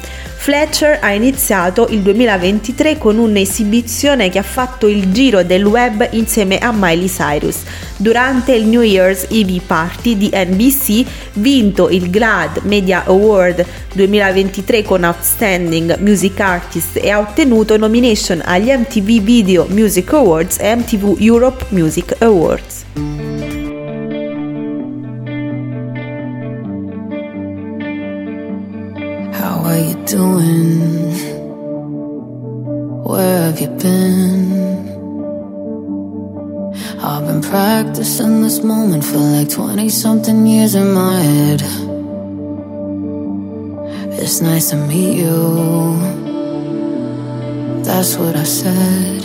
Fletcher 0.46 1.00
ha 1.02 1.12
iniziato 1.12 1.88
il 1.90 2.02
2023 2.02 3.00
con 3.00 3.18
un'esibizione 3.18 4.30
che 4.30 4.38
ha 4.38 4.44
fatto 4.44 4.86
il 4.86 5.12
giro 5.12 5.42
del 5.42 5.66
web 5.66 6.08
insieme 6.12 6.60
a 6.60 6.72
Miley 6.72 7.08
Cyrus. 7.08 7.64
Durante 7.98 8.54
il 8.54 8.68
New 8.68 8.84
Year's 8.84 9.26
EV 9.28 9.60
Party 9.66 10.16
di 10.16 10.30
NBC, 10.32 11.04
vinto 11.34 11.90
il 11.90 12.12
GLAD 12.12 12.60
Media 12.66 13.06
Award 13.06 13.66
2023 13.96 14.84
con 14.84 15.04
Outstanding 15.04 15.98
Music 15.98 16.40
Artist 16.40 16.98
e 16.98 17.10
ha 17.10 17.18
ottenuto 17.18 17.76
nomination 17.76 18.40
agli 18.46 18.70
MTV 18.70 19.24
Video 19.24 19.66
Music 19.70 20.14
Awards 20.14 20.60
e 20.60 20.76
MTV 20.76 21.16
Europe 21.22 21.66
Music 21.70 22.18
Awards. 22.20 23.35
Doing? 30.06 31.14
Where 33.04 33.42
have 33.44 33.60
you 33.60 33.68
been? 33.68 34.46
I've 37.00 37.26
been 37.28 37.42
practicing 37.42 38.42
this 38.42 38.64
moment 38.64 39.04
for 39.04 39.18
like 39.18 39.50
20 39.50 39.90
something 39.90 40.46
years 40.46 40.76
in 40.76 40.94
my 40.94 41.20
head. 41.22 41.62
It's 44.22 44.42
nice 44.42 44.70
to 44.72 44.76
meet 44.76 45.18
you. 45.18 46.00
That's 47.84 48.16
what 48.18 48.36
I 48.36 48.44
said. 48.44 49.24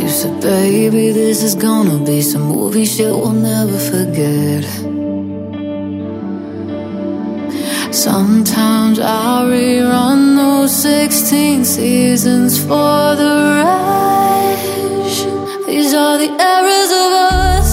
You 0.00 0.08
said, 0.08 0.40
baby, 0.40 1.10
this 1.12 1.42
is 1.42 1.54
gonna 1.54 2.04
be 2.04 2.22
some 2.22 2.42
movie 2.42 2.84
shit 2.84 3.10
we'll 3.10 3.32
never 3.32 3.78
forget. 3.78 4.93
Sometimes 7.94 8.98
I 8.98 9.44
rerun 9.44 10.34
those 10.36 10.74
16 10.82 11.64
seasons 11.64 12.58
for 12.58 13.14
the 13.14 13.62
rush. 13.62 15.18
These 15.68 15.94
are 15.94 16.18
the 16.18 16.30
errors 16.52 16.90
of 17.04 17.12
us, 17.32 17.63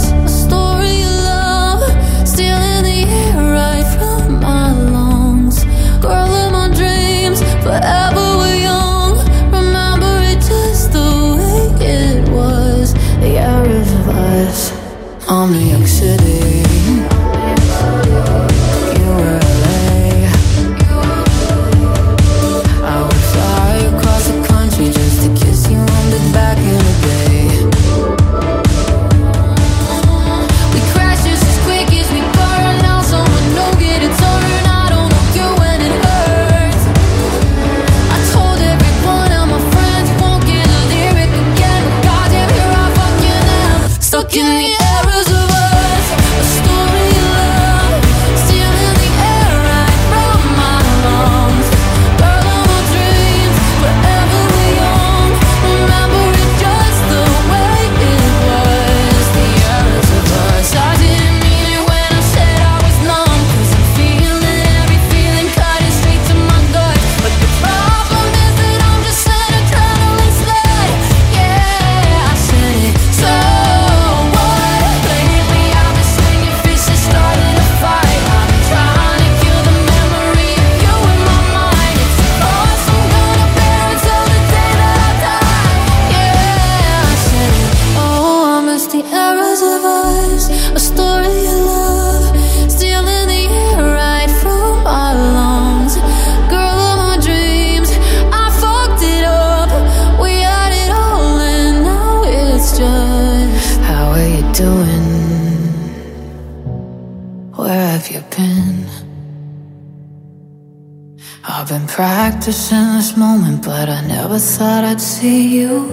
practicing 112.41 112.95
this 112.95 113.13
moment, 113.13 113.63
but 113.63 113.87
I 113.87 114.01
never 114.01 114.39
thought 114.39 114.83
I'd 114.83 114.99
see 114.99 115.59
you 115.59 115.85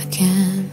again. 0.00 0.66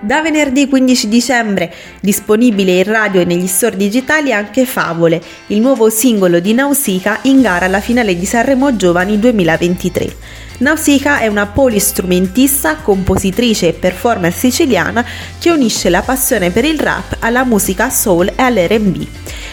Da 0.00 0.22
venerdì 0.22 0.68
15 0.68 1.08
dicembre 1.08 1.74
disponibile 2.00 2.78
in 2.78 2.84
radio 2.84 3.20
e 3.20 3.24
negli 3.24 3.48
store 3.48 3.76
digitali 3.76 4.32
anche 4.32 4.64
Favole, 4.64 5.20
il 5.48 5.60
nuovo 5.60 5.90
singolo 5.90 6.38
di 6.38 6.54
Nausicaa 6.54 7.18
in 7.22 7.40
gara 7.40 7.66
alla 7.66 7.80
finale 7.80 8.16
di 8.16 8.24
Sanremo 8.24 8.76
Giovani 8.76 9.18
2023. 9.18 10.16
Nausicaa 10.58 11.18
è 11.18 11.26
una 11.26 11.46
polistrumentista, 11.46 12.76
compositrice 12.76 13.68
e 13.68 13.72
performer 13.72 14.32
siciliana 14.32 15.04
che 15.40 15.50
unisce 15.50 15.90
la 15.90 16.02
passione 16.02 16.50
per 16.50 16.64
il 16.64 16.78
rap 16.78 17.16
alla 17.18 17.44
musica 17.44 17.90
soul 17.90 18.28
e 18.28 18.42
all'R&B. 18.42 19.06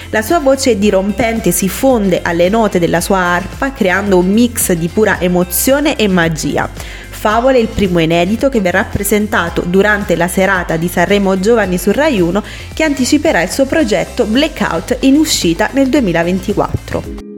La 0.10 0.22
sua 0.22 0.40
voce 0.40 0.78
dirompente 0.78 1.52
si 1.52 1.68
fonde 1.68 2.22
alle 2.24 2.50
note 2.50 2.80
della 2.80 3.02
sua 3.02 3.18
arpa 3.18 3.74
creando 3.74 4.18
un 4.18 4.32
mix 4.32 4.72
di 4.74 4.88
pura 4.88 5.20
emozione 5.20 5.96
e 5.96 6.08
magia. 6.08 6.70
Favole 7.10 7.58
è 7.58 7.62
il 7.62 7.68
primo 7.68 8.00
inedito 8.00 8.50
che 8.50 8.62
verrà 8.62 8.84
presentato 8.84 9.64
durante 9.66 10.16
la 10.16 10.28
serata 10.28 10.78
di 10.78 10.88
Sanremo 10.88 11.40
Giovani 11.40 11.78
su 11.78 11.92
Rai 11.92 12.22
1 12.22 12.44
che 12.74 12.84
anticiperà 12.84 13.42
il 13.42 13.50
suo 13.50 13.66
progetto 13.66 14.26
Blackout 14.26 14.98
in 15.02 15.16
uscita 15.16 15.70
nel 15.74 15.90
2024. 15.90 17.35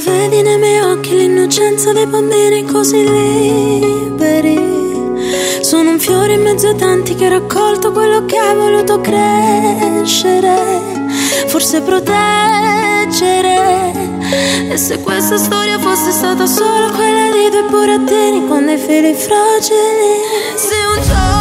Vedi 0.00 0.42
nei 0.42 0.58
miei 0.58 0.80
occhi 0.80 1.14
l'innocenza 1.16 1.92
dei 1.92 2.06
bambini 2.06 2.64
così 2.64 3.04
liberi. 3.04 4.58
Sono 5.60 5.90
un 5.90 5.98
fiore 5.98 6.34
in 6.34 6.42
mezzo 6.42 6.68
a 6.68 6.74
tanti 6.74 7.14
che 7.14 7.26
ha 7.26 7.28
raccolto 7.28 7.92
quello 7.92 8.24
che 8.24 8.36
hai 8.36 8.54
voluto 8.54 9.00
crescere, 9.00 10.56
forse 11.46 11.80
proteggere. 11.82 13.58
E 14.70 14.76
se 14.76 15.00
questa 15.00 15.36
storia 15.36 15.78
fosse 15.78 16.10
stata 16.12 16.46
solo 16.46 16.90
quella 16.92 17.30
di 17.30 17.50
due 17.50 17.64
burattini 17.68 18.46
con 18.46 18.64
dei 18.66 18.78
fili 18.78 19.12
fragili, 19.12 20.12
se 20.54 20.74
un 20.96 21.02
giorno 21.02 21.39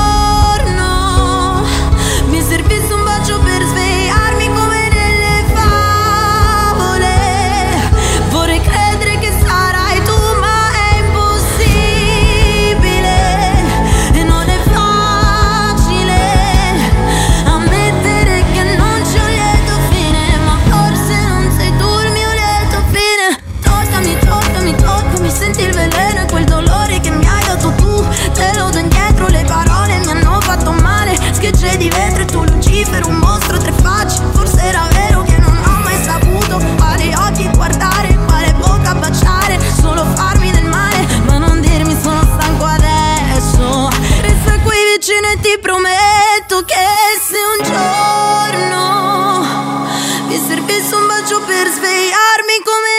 un 51.50 51.56
bacio 51.56 51.58
per 51.64 51.68
svegliarmi 51.68 52.62
come 52.64 52.90
nelle 52.94 52.99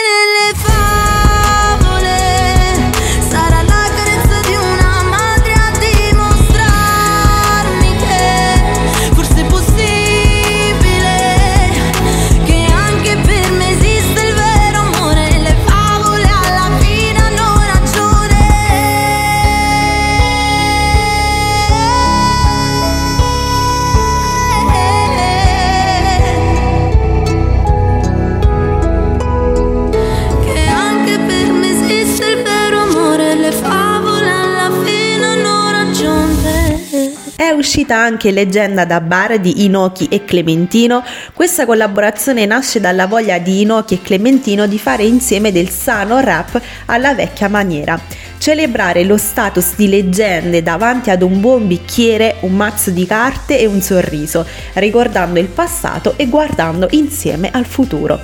uscita 37.81 37.97
anche 37.97 38.31
Leggenda 38.31 38.85
da 38.85 39.01
bar 39.01 39.39
di 39.39 39.65
Inoki 39.65 40.07
e 40.07 40.23
Clementino. 40.23 41.03
Questa 41.33 41.65
collaborazione 41.65 42.45
nasce 42.45 42.79
dalla 42.79 43.07
voglia 43.07 43.39
di 43.39 43.61
Inoki 43.61 43.95
e 43.95 44.01
Clementino 44.01 44.67
di 44.67 44.77
fare 44.77 45.03
insieme 45.03 45.51
del 45.51 45.69
sano 45.69 46.19
rap 46.19 46.61
alla 46.85 47.15
vecchia 47.15 47.49
maniera. 47.49 47.99
Celebrare 48.37 49.03
lo 49.03 49.17
status 49.17 49.75
di 49.75 49.87
leggende 49.87 50.61
davanti 50.61 51.09
ad 51.09 51.23
un 51.23 51.39
buon 51.39 51.67
bicchiere, 51.67 52.35
un 52.41 52.53
mazzo 52.55 52.91
di 52.91 53.05
carte 53.07 53.59
e 53.59 53.65
un 53.65 53.81
sorriso, 53.81 54.45
ricordando 54.73 55.39
il 55.39 55.47
passato 55.47 56.13
e 56.17 56.27
guardando 56.27 56.87
insieme 56.91 57.49
al 57.51 57.65
futuro. 57.65 58.19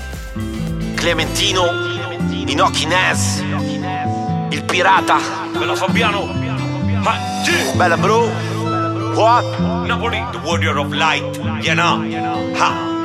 Clementino, 0.93 1.63
Inoki 2.45 2.85
Nes, 2.85 3.43
il 4.49 4.63
pirata, 4.65 5.17
Bella 5.57 5.75
Fabiano. 5.75 6.45
Ma 7.01 7.15
bella 7.75 7.95
bro, 7.95 8.29
what? 9.17 9.43
Napoli, 9.87 10.19
the 10.31 10.41
warrior 10.45 10.77
of 10.77 10.93
light. 10.93 11.23
You 11.65 11.75
know. 11.75 12.05
Ha. 12.55 12.96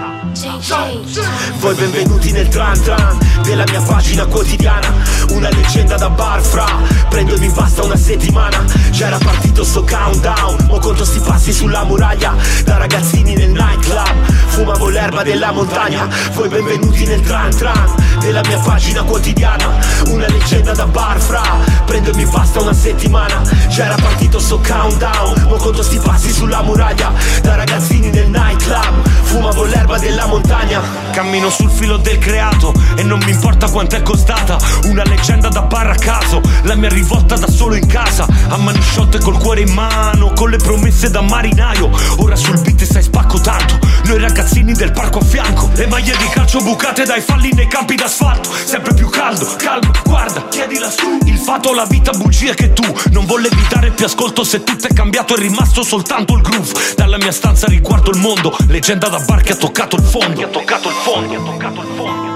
Voi 1.58 1.74
benvenuti 1.74 2.32
nel 2.32 2.48
tran 2.48 2.80
tran 2.80 3.18
della 3.42 3.64
mia 3.68 3.82
pagina 3.82 4.24
quotidiana. 4.24 4.88
Una 5.30 5.50
leggenda 5.50 5.96
da 5.96 6.08
bar 6.08 6.40
fra. 6.40 6.64
Prendo 7.10 7.34
e 7.34 7.38
mi 7.38 7.50
basta 7.50 7.82
una 7.82 7.96
settimana. 7.96 8.64
Già 8.90 9.08
era 9.08 9.18
partito 9.18 9.62
sto 9.62 9.84
countdown. 9.84 10.64
Mo 10.68 10.78
conto 10.78 11.04
sti 11.04 11.20
passi 11.20 11.52
sulla 11.52 11.84
muraglia. 11.84 12.34
Da 12.64 12.78
ragazzini 12.78 13.34
nel 13.34 13.50
nightclub. 13.50 14.24
Fumavo 14.46 14.88
l'erba 14.88 15.22
della 15.22 15.52
montagna. 15.52 16.08
Voi 16.32 16.48
benvenuti 16.48 17.04
nel 17.04 17.20
tran 17.20 17.50
tran 17.50 17.94
della 18.20 18.40
mia 18.46 18.58
pagina 18.58 19.02
quotidiana. 19.02 19.66
Una 20.06 20.26
leggenda 20.28 20.72
da 20.72 20.86
bar 20.86 21.18
fra. 21.20 21.42
Prendo 21.84 22.10
e 22.10 22.14
mi 22.14 22.24
basta 22.24 22.60
una 22.60 22.72
settimana. 22.72 23.42
Già 23.68 23.84
era 23.84 23.96
partito 23.96 24.38
sto 24.38 24.60
countdown. 24.66 25.46
Mo 25.48 25.56
conto 25.56 25.82
sti 25.82 25.98
passi 25.98 26.32
sulla 26.32 26.62
muraglia. 26.62 27.12
Da 27.42 27.54
ragazzini 27.54 28.10
nel 28.10 28.30
nightclub. 28.30 29.06
Fumavo 29.24 29.64
l'erba 29.64 29.98
della 29.98 30.21
montagna 30.26 31.02
Cammino 31.12 31.50
sul 31.50 31.70
filo 31.70 31.98
del 31.98 32.16
creato 32.16 32.72
e 32.96 33.02
non 33.02 33.18
mi 33.18 33.32
importa 33.32 33.68
quanto 33.68 33.96
è 33.96 34.02
costata. 34.02 34.56
Una 34.84 35.04
leggenda 35.04 35.48
da 35.48 35.60
bar 35.60 35.90
a 35.90 35.94
caso, 35.94 36.40
la 36.62 36.74
mia 36.74 36.88
rivolta 36.88 37.36
da 37.36 37.50
solo 37.50 37.74
in 37.74 37.86
casa. 37.86 38.26
A 38.48 38.56
mani 38.56 38.80
sciolte 38.80 39.18
col 39.18 39.36
cuore 39.36 39.60
in 39.60 39.72
mano, 39.74 40.32
con 40.34 40.48
le 40.48 40.56
promesse 40.56 41.10
da 41.10 41.20
marinaio. 41.20 41.90
Ora 42.16 42.34
sul 42.34 42.58
beat 42.60 42.82
stai 42.84 43.02
spacco 43.02 43.40
tanto. 43.40 43.78
Noi 44.04 44.18
ragazzini 44.18 44.72
del 44.72 44.92
parco 44.92 45.18
a 45.18 45.24
fianco, 45.24 45.70
le 45.74 45.86
maglie 45.86 46.16
di 46.16 46.26
calcio 46.28 46.60
bucate 46.60 47.04
dai 47.04 47.20
falli 47.20 47.52
nei 47.52 47.68
campi 47.68 47.94
d'asfalto. 47.94 48.48
Sempre 48.64 48.94
più 48.94 49.10
caldo, 49.10 49.46
calmo, 49.58 49.90
guarda, 50.04 50.48
chiedi 50.48 50.78
lassù. 50.78 51.18
Il 51.26 51.36
fatto, 51.36 51.74
la 51.74 51.84
vita, 51.84 52.12
bugie 52.12 52.54
che 52.54 52.72
tu 52.72 52.84
non 53.10 53.26
volevi 53.26 53.66
dare 53.68 53.90
più 53.90 54.06
ascolto. 54.06 54.44
Se 54.44 54.64
tutto 54.64 54.86
è 54.86 54.94
cambiato, 54.94 55.36
è 55.36 55.38
rimasto 55.38 55.82
soltanto 55.82 56.34
il 56.36 56.40
groove. 56.40 56.72
Dalla 56.96 57.18
mia 57.18 57.32
stanza 57.32 57.66
riguardo 57.66 58.10
il 58.10 58.18
mondo, 58.18 58.56
leggenda 58.68 59.08
da 59.08 59.18
bar 59.18 59.42
che 59.42 59.52
ha 59.52 59.56
toccato 59.56 59.96
il 59.96 60.02
fondo. 60.12 60.34
Che 60.34 60.44
ha 60.44 60.48
toccato 60.48 60.88
il 60.88 60.94
fondo, 60.94 61.34
ha 61.34 61.42
toccato 61.42 61.80
il 61.80 61.86
fondo. 61.96 62.30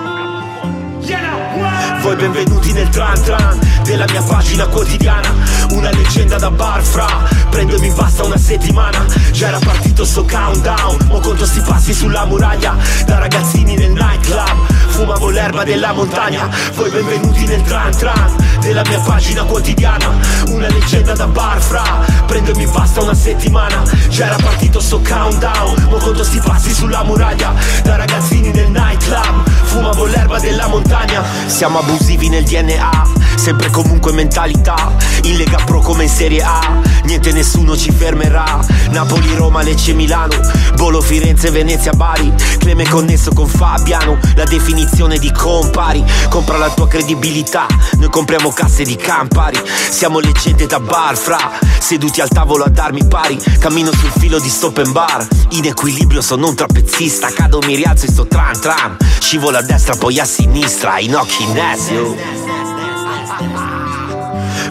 Voi 2.01 2.17
benvenuti 2.17 2.73
nel 2.73 2.89
tran 2.89 3.21
tran 3.23 3.59
della 3.85 4.07
mia 4.11 4.23
pagina 4.23 4.67
quotidiana. 4.67 5.35
Una 5.73 5.91
leggenda 5.91 6.39
da 6.39 6.51
bar 6.51 6.83
fra. 6.83 7.07
Prendo 7.51 7.77
e 7.77 7.81
mi 7.81 7.91
basta 7.91 8.25
una 8.25 8.39
settimana. 8.39 9.05
Già 9.31 9.49
era 9.49 9.59
partito 9.59 10.07
sto 10.07 10.25
countdown. 10.25 11.07
Mo 11.09 11.21
conto 11.21 11.45
sti 11.45 11.61
passi 11.61 11.93
sulla 11.93 12.25
muraglia 12.25 12.77
Da 13.05 13.19
ragazzini 13.19 13.77
nel 13.77 13.91
nightclub 13.91 14.76
Fumavo 14.97 15.29
l'erba 15.29 15.63
della 15.63 15.93
montagna. 15.93 16.49
Voi 16.73 16.89
benvenuti 16.89 17.45
nel 17.45 17.61
tran 17.61 17.95
tran 17.95 18.35
della 18.61 18.81
mia 18.89 18.99
pagina 19.01 19.45
quotidiana. 19.45 20.11
Una 20.49 20.69
leggenda 20.69 21.13
da 21.13 21.27
bar 21.27 21.61
fra 21.61 21.85
Prendo 22.27 22.53
e 22.53 22.55
mi 22.55 22.67
basta 22.67 23.03
una 23.03 23.13
settimana. 23.13 23.83
Già 24.09 24.25
era 24.25 24.37
partito 24.37 24.81
sto 24.81 25.03
countdown 25.07 25.89
Mo 25.91 25.99
conto 25.99 26.25
sti 26.25 26.41
passi 26.43 26.73
sulla 26.73 27.05
muraglia. 27.05 27.53
Da 27.83 27.97
ragazzini 27.97 28.51
nel 28.53 28.71
nightclub 28.71 29.47
Fumavo 29.65 30.07
l'erba 30.07 30.39
della 30.39 30.67
montagna. 30.67 31.23
Siamo 31.45 31.81
abusivi 31.81 32.31
nel 32.31 32.45
DNA 32.45 33.03
Sempre 33.37 33.69
comunque 33.69 34.13
mentalità. 34.13 34.95
In 35.25 35.37
Lega 35.37 35.59
Pro 35.67 35.81
come 35.81 36.05
in 36.05 36.09
Serie 36.09 36.43
A 36.43 36.81
Niente 37.07 37.31
nessuno 37.31 37.77
ci 37.77 37.92
fermerà. 37.92 38.59
Napoli, 38.90 39.33
Roma, 39.37 39.62
Lecce, 39.62 39.92
Milano. 39.92 40.35
Bolo, 40.75 41.01
Firenze, 41.01 41.51
Venezia, 41.51 41.92
Bari. 41.92 42.35
Cleme 42.59 42.87
connesso 42.88 43.31
con 43.33 43.47
Fabiano. 43.47 44.19
La 44.35 44.42
definizione 44.42 45.16
di 45.19 45.31
compari. 45.31 46.05
Compra 46.29 46.59
la 46.59 46.69
tua 46.71 46.88
credibilità. 46.88 47.66
Noi 47.99 48.11
compriamo 48.11 48.51
casse 48.51 48.83
di 48.83 48.97
Campari. 48.97 49.57
Siamo 49.88 50.19
leggende 50.19 50.66
da 50.66 50.81
bar 50.81 51.16
fra. 51.16 51.38
Seduti 51.79 52.21
al 52.21 52.29
tavolo 52.29 52.64
a 52.64 52.71
darmi 52.71 53.07
pari. 53.07 53.38
Cammino 53.61 53.92
sul 53.92 54.11
filo 54.19 54.40
di 54.40 54.49
stop 54.49 54.79
and 54.79 54.90
bar. 54.90 55.25
In 55.51 55.64
equilibrio 55.64 56.21
sono 56.21 56.49
un 56.49 56.57
trapezzista. 56.57 57.29
Cado 57.33 57.61
mi 57.61 57.77
rialzo 57.77 58.07
e 58.07 58.09
sto 58.09 58.27
tran 58.27 58.61
tran. 58.61 58.97
Scivolo 59.21 59.59
a 59.59 59.62
destra 59.62 59.95
poi 59.95 60.19
a 60.19 60.25
sinistra. 60.25 60.99
In 60.99 61.14
occhi 61.14 61.45
in 61.45 61.55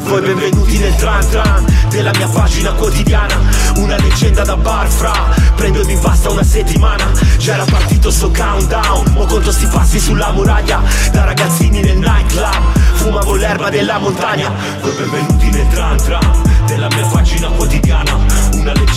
voi 0.05 0.21
benvenuti 0.21 0.77
nel 0.77 0.95
tran 0.95 1.27
tran 1.29 1.65
della 1.89 2.11
mia 2.15 2.27
pagina 2.27 2.71
quotidiana. 2.73 3.39
Una 3.77 3.97
leggenda 3.97 4.43
da 4.43 4.55
bar 4.55 4.87
fra. 4.87 5.13
Prendo 5.55 5.81
e 5.81 5.85
mi 5.85 5.95
basta 5.95 6.29
una 6.29 6.43
settimana. 6.43 7.11
Già 7.37 7.53
era 7.53 7.65
partito 7.65 8.11
sto 8.11 8.31
countdown. 8.31 9.11
Mo 9.13 9.25
conto 9.25 9.51
sti 9.51 9.67
passi 9.67 9.99
sulla 9.99 10.31
muraglia. 10.31 10.81
Da 11.11 11.25
ragazzini 11.25 11.81
nel 11.81 11.97
nightclub. 11.97 12.73
Fumavo 12.95 13.35
l'erba 13.35 13.69
della 13.69 13.97
montagna. 13.97 14.51
Voi 14.81 14.93
benvenuti 14.93 15.49
nel 15.49 15.67
tran 15.69 15.97
tran 15.97 16.41
della 16.65 16.87
mia 16.87 17.05
pagina 17.07 17.47
quotidiana. 17.49 18.17
Una 18.53 18.73
leggenda 18.73 18.94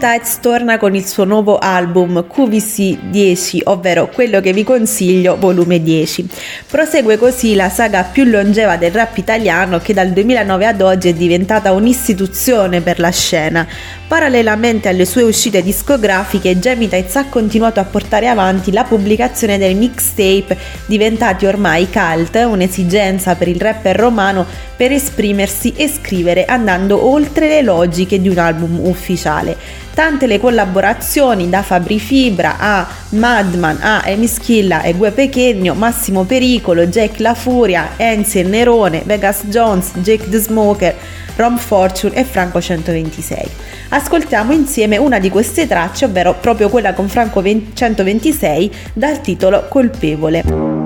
Tights 0.00 0.40
torna 0.40 0.78
con 0.78 0.94
il 0.94 1.06
suo 1.06 1.24
nuovo 1.24 1.58
album 1.58 2.26
QVC 2.26 3.10
10, 3.10 3.60
ovvero 3.66 4.08
quello 4.08 4.40
che 4.40 4.54
vi 4.54 4.64
consiglio, 4.64 5.36
volume 5.38 5.82
10. 5.82 6.26
Prosegue 6.70 7.18
così 7.18 7.54
la 7.54 7.68
saga 7.68 8.04
più 8.04 8.24
longeva 8.24 8.78
del 8.78 8.92
rap 8.92 9.18
italiano 9.18 9.78
che 9.78 9.92
dal 9.92 10.08
2009 10.08 10.66
ad 10.66 10.80
oggi 10.80 11.10
è 11.10 11.12
diventata 11.12 11.72
un'istituzione 11.72 12.80
per 12.80 12.98
la 12.98 13.10
scena. 13.10 13.66
Parallelamente 14.08 14.88
alle 14.88 15.04
sue 15.04 15.22
uscite 15.22 15.62
discografiche, 15.62 16.58
Jamie 16.58 16.88
Tights 16.88 17.16
ha 17.16 17.26
continuato 17.26 17.78
a 17.78 17.84
portare 17.84 18.26
avanti 18.26 18.72
la 18.72 18.84
pubblicazione 18.84 19.58
dei 19.58 19.74
mixtape 19.74 20.56
diventati 20.86 21.44
ormai 21.44 21.90
cult, 21.90 22.36
un'esigenza 22.36 23.34
per 23.34 23.48
il 23.48 23.60
rapper 23.60 23.96
romano 23.96 24.46
per 24.80 24.92
esprimersi 24.92 25.74
e 25.76 25.88
scrivere 25.88 26.46
andando 26.46 27.06
oltre 27.06 27.48
le 27.48 27.60
logiche 27.60 28.18
di 28.18 28.30
un 28.30 28.38
album 28.38 28.80
ufficiale. 28.82 29.80
Tante 29.92 30.26
le 30.26 30.38
collaborazioni 30.38 31.48
da 31.48 31.62
Fabri 31.62 31.98
Fibra 31.98 32.56
a 32.58 32.86
Madman 33.10 33.78
a 33.80 34.02
Emischilla 34.06 34.82
e 34.82 34.94
Gue 34.94 35.10
Pechegno, 35.10 35.74
Massimo 35.74 36.24
Pericolo, 36.24 36.86
Jack 36.86 37.18
La 37.18 37.34
Furia, 37.34 37.90
Enzi 37.96 38.38
e 38.38 38.42
Nerone, 38.44 39.02
Vegas 39.04 39.44
Jones, 39.46 39.92
Jake 39.96 40.28
the 40.28 40.38
Smoker, 40.38 40.94
Rom 41.36 41.58
Fortune 41.58 42.14
e 42.14 42.24
Franco 42.24 42.60
126. 42.60 43.48
Ascoltiamo 43.90 44.52
insieme 44.52 44.96
una 44.96 45.18
di 45.18 45.28
queste 45.28 45.66
tracce, 45.66 46.04
ovvero 46.04 46.34
proprio 46.34 46.68
quella 46.68 46.94
con 46.94 47.08
Franco 47.08 47.42
126 47.42 48.72
dal 48.94 49.20
titolo 49.20 49.66
Colpevole. 49.68 50.79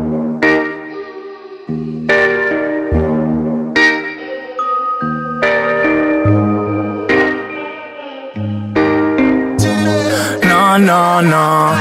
No, 10.76 11.20
no. 11.20 11.72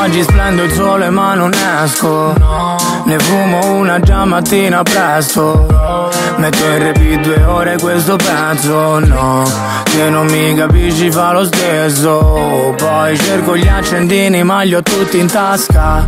Oggi 0.00 0.22
splendo 0.22 0.62
il 0.62 0.72
sole 0.72 1.10
ma 1.10 1.34
non 1.34 1.52
esco. 1.82 2.34
Ne 3.04 3.18
fumo 3.18 3.76
una 3.76 4.00
già 4.00 4.24
mattina 4.24 4.82
presto. 4.82 5.66
Metto 6.36 6.64
in 6.64 6.78
repeat 6.78 7.20
due 7.20 7.44
ore 7.44 7.78
questo 7.78 8.16
pezzo 8.16 8.98
No, 8.98 9.44
che 9.84 10.08
non 10.08 10.26
mi 10.26 10.54
capisci 10.54 11.10
fa 11.10 11.32
lo 11.32 11.44
stesso. 11.44 12.74
Poi 12.76 13.18
cerco 13.18 13.56
gli 13.56 13.68
accendini 13.68 14.42
ma 14.42 14.62
li 14.62 14.74
ho 14.74 14.82
tutti 14.82 15.18
in 15.18 15.26
tasca. 15.26 16.06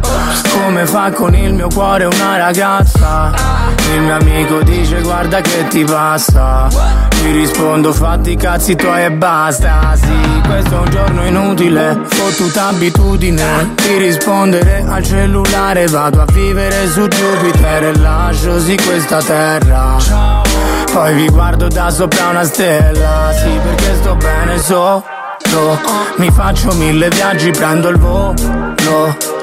Come 0.50 0.86
fa 0.86 1.10
con 1.12 1.34
il 1.34 1.52
mio 1.52 1.68
cuore 1.68 2.04
una 2.04 2.36
ragazza 2.36 3.63
Il 3.92 4.00
mio 4.00 4.16
amico 4.16 4.62
dice 4.62 5.00
guarda 5.02 5.40
che 5.40 5.66
ti 5.68 5.84
passa 5.84 6.68
Ti 7.08 7.30
rispondo 7.30 7.92
fatti 7.92 8.32
i 8.32 8.36
cazzi 8.36 8.74
tuoi 8.74 9.04
e 9.04 9.10
basta. 9.12 9.94
Sì, 9.94 10.40
questo 10.46 10.74
è 10.74 10.78
un 10.78 10.90
giorno 10.90 11.24
inutile 11.26 12.00
Fottuta 12.06 12.68
abitudine 12.68 13.74
Di 13.76 13.96
rispondere 13.98 14.84
al 14.88 15.02
cellulare 15.02 15.86
Vado 15.86 16.22
a 16.22 16.24
vivere 16.32 16.88
su 16.88 17.06
Giupiter 17.06 17.84
E 17.84 17.96
lascio 17.98 18.58
sì 18.58 18.76
questa 18.76 19.22
terra. 19.22 19.96
Poi 20.92 21.14
vi 21.14 21.28
guardo 21.28 21.68
da 21.68 21.90
sopra 21.90 22.28
una 22.28 22.44
stella. 22.44 23.32
Sì 23.32 23.50
perché 23.62 23.94
sto 23.96 24.14
bene 24.16 24.58
solo 24.58 25.04
Mi 26.16 26.30
faccio 26.30 26.72
mille 26.74 27.08
viaggi, 27.10 27.50
prendo 27.50 27.88
il 27.88 27.98
volo. 27.98 29.33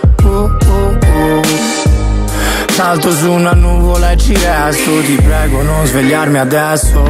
Salto 2.71 3.11
su 3.11 3.29
una 3.29 3.51
nuvola 3.51 4.11
e 4.11 4.17
ci 4.17 4.33
resto. 4.33 5.01
Ti 5.01 5.19
prego 5.21 5.61
non 5.61 5.85
svegliarmi 5.85 6.39
adesso. 6.39 7.03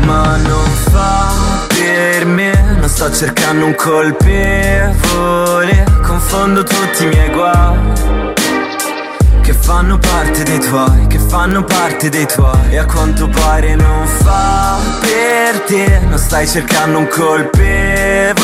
Ma 0.00 0.36
non 0.36 0.68
fa 0.90 1.32
per 1.68 2.26
me 2.26 2.76
Non 2.78 2.88
sto 2.88 3.12
cercando 3.12 3.66
un 3.66 3.76
colpevole. 3.76 5.84
Confondo 6.02 6.64
tutti 6.64 7.04
i 7.04 7.06
miei 7.06 7.30
guai 7.30 7.94
che 9.42 9.52
fanno 9.52 9.96
parte 9.96 10.42
dei 10.42 10.58
tuoi, 10.58 11.06
che 11.06 11.20
fanno 11.20 11.62
parte 11.62 12.08
dei 12.08 12.26
tuoi. 12.26 12.70
E 12.70 12.78
a 12.78 12.84
quanto 12.84 13.28
pare 13.28 13.76
non 13.76 14.04
fa 14.04 14.76
per 15.00 15.60
te 15.60 16.00
Non 16.08 16.18
stai 16.18 16.48
cercando 16.48 16.98
un 16.98 17.06
colpevole. 17.06 18.34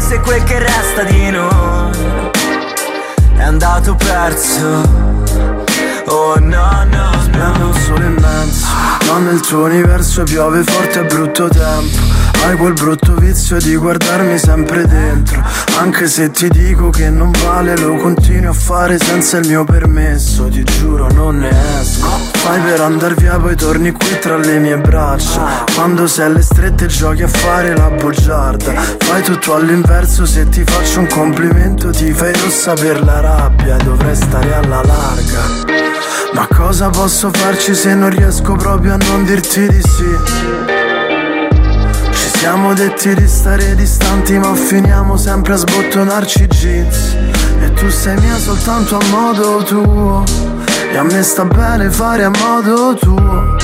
Se 0.00 0.18
quel 0.18 0.42
che 0.42 0.58
resta 0.58 1.04
di 1.04 1.30
noi 1.30 1.92
È 3.36 3.42
andato 3.42 3.94
perso 3.94 5.19
Oh 6.12 6.34
no 6.40 6.84
no 6.90 7.10
Splende 7.22 7.62
un 7.62 7.74
sole 7.74 8.06
immenso. 8.06 8.66
Ma 9.06 9.18
nel 9.18 9.40
tuo 9.40 9.64
universo 9.64 10.24
piove 10.24 10.64
forte 10.64 11.00
e 11.00 11.04
brutto 11.04 11.48
tempo. 11.48 11.98
Hai 12.44 12.56
quel 12.56 12.72
brutto 12.72 13.14
vizio 13.14 13.58
di 13.58 13.76
guardarmi 13.76 14.36
sempre 14.36 14.86
dentro. 14.86 15.40
Anche 15.78 16.08
se 16.08 16.30
ti 16.30 16.48
dico 16.48 16.90
che 16.90 17.10
non 17.10 17.30
vale 17.44 17.76
Lo 17.76 17.94
continui 17.96 18.46
a 18.46 18.52
fare 18.52 18.98
senza 18.98 19.38
il 19.38 19.46
mio 19.46 19.64
permesso. 19.64 20.48
Ti 20.48 20.64
giuro 20.64 21.06
non 21.12 21.38
ne 21.38 21.50
esco. 21.80 22.08
Fai 22.32 22.60
per 22.60 22.80
andar 22.80 23.14
via 23.14 23.38
poi 23.38 23.54
torni 23.54 23.92
qui 23.92 24.18
tra 24.18 24.36
le 24.36 24.58
mie 24.58 24.78
braccia. 24.78 25.64
Quando 25.74 26.08
sei 26.08 26.26
alle 26.26 26.42
strette 26.42 26.86
giochi 26.86 27.22
a 27.22 27.28
fare 27.28 27.76
la 27.76 27.88
bugiarda. 27.88 28.72
Fai 28.98 29.22
tutto 29.22 29.54
all'inverso 29.54 30.26
se 30.26 30.48
ti 30.48 30.64
faccio 30.64 31.00
un 31.00 31.06
complimento 31.06 31.90
Ti 31.90 32.12
fai 32.12 32.32
rossa 32.32 32.72
per 32.72 33.04
la 33.04 33.20
rabbia. 33.20 33.76
Dovrei 33.76 34.16
stare 34.16 34.54
alla 34.54 34.82
larga 34.82 35.89
ma 36.32 36.46
cosa 36.46 36.90
posso 36.90 37.30
farci 37.32 37.74
se 37.74 37.94
non 37.94 38.10
riesco 38.10 38.54
proprio 38.54 38.94
a 38.94 38.96
non 38.96 39.24
dirti 39.24 39.66
di 39.68 39.80
sì? 39.80 40.16
Ci 42.12 42.38
siamo 42.38 42.72
detti 42.72 43.14
di 43.14 43.26
stare 43.26 43.74
distanti 43.74 44.38
ma 44.38 44.54
finiamo 44.54 45.16
sempre 45.16 45.54
a 45.54 45.56
sbottonarci 45.56 46.46
jeans. 46.46 47.16
E 47.60 47.72
tu 47.74 47.88
sei 47.90 48.18
mia 48.20 48.36
soltanto 48.36 48.96
a 48.98 49.04
modo 49.10 49.62
tuo. 49.64 50.24
E 50.92 50.96
a 50.96 51.02
me 51.02 51.22
sta 51.22 51.44
bene 51.44 51.90
fare 51.90 52.24
a 52.24 52.30
modo 52.30 52.94
tuo. 52.94 53.56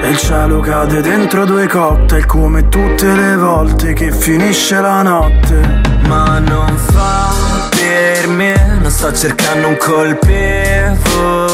E 0.00 0.08
il 0.10 0.16
cielo 0.16 0.60
cade 0.60 1.00
dentro 1.00 1.44
due 1.44 1.66
cocktail 1.66 2.24
come 2.26 2.68
tutte 2.68 3.12
le 3.12 3.36
volte 3.36 3.92
che 3.92 4.10
finisce 4.10 4.80
la 4.80 5.02
notte. 5.02 5.80
Ma 6.06 6.38
non 6.38 6.76
fa 6.76 7.68
per 7.70 8.28
me, 8.28 8.78
non 8.80 8.90
sto 8.90 9.12
cercando 9.12 9.68
un 9.68 9.76
colpevole 9.76 11.47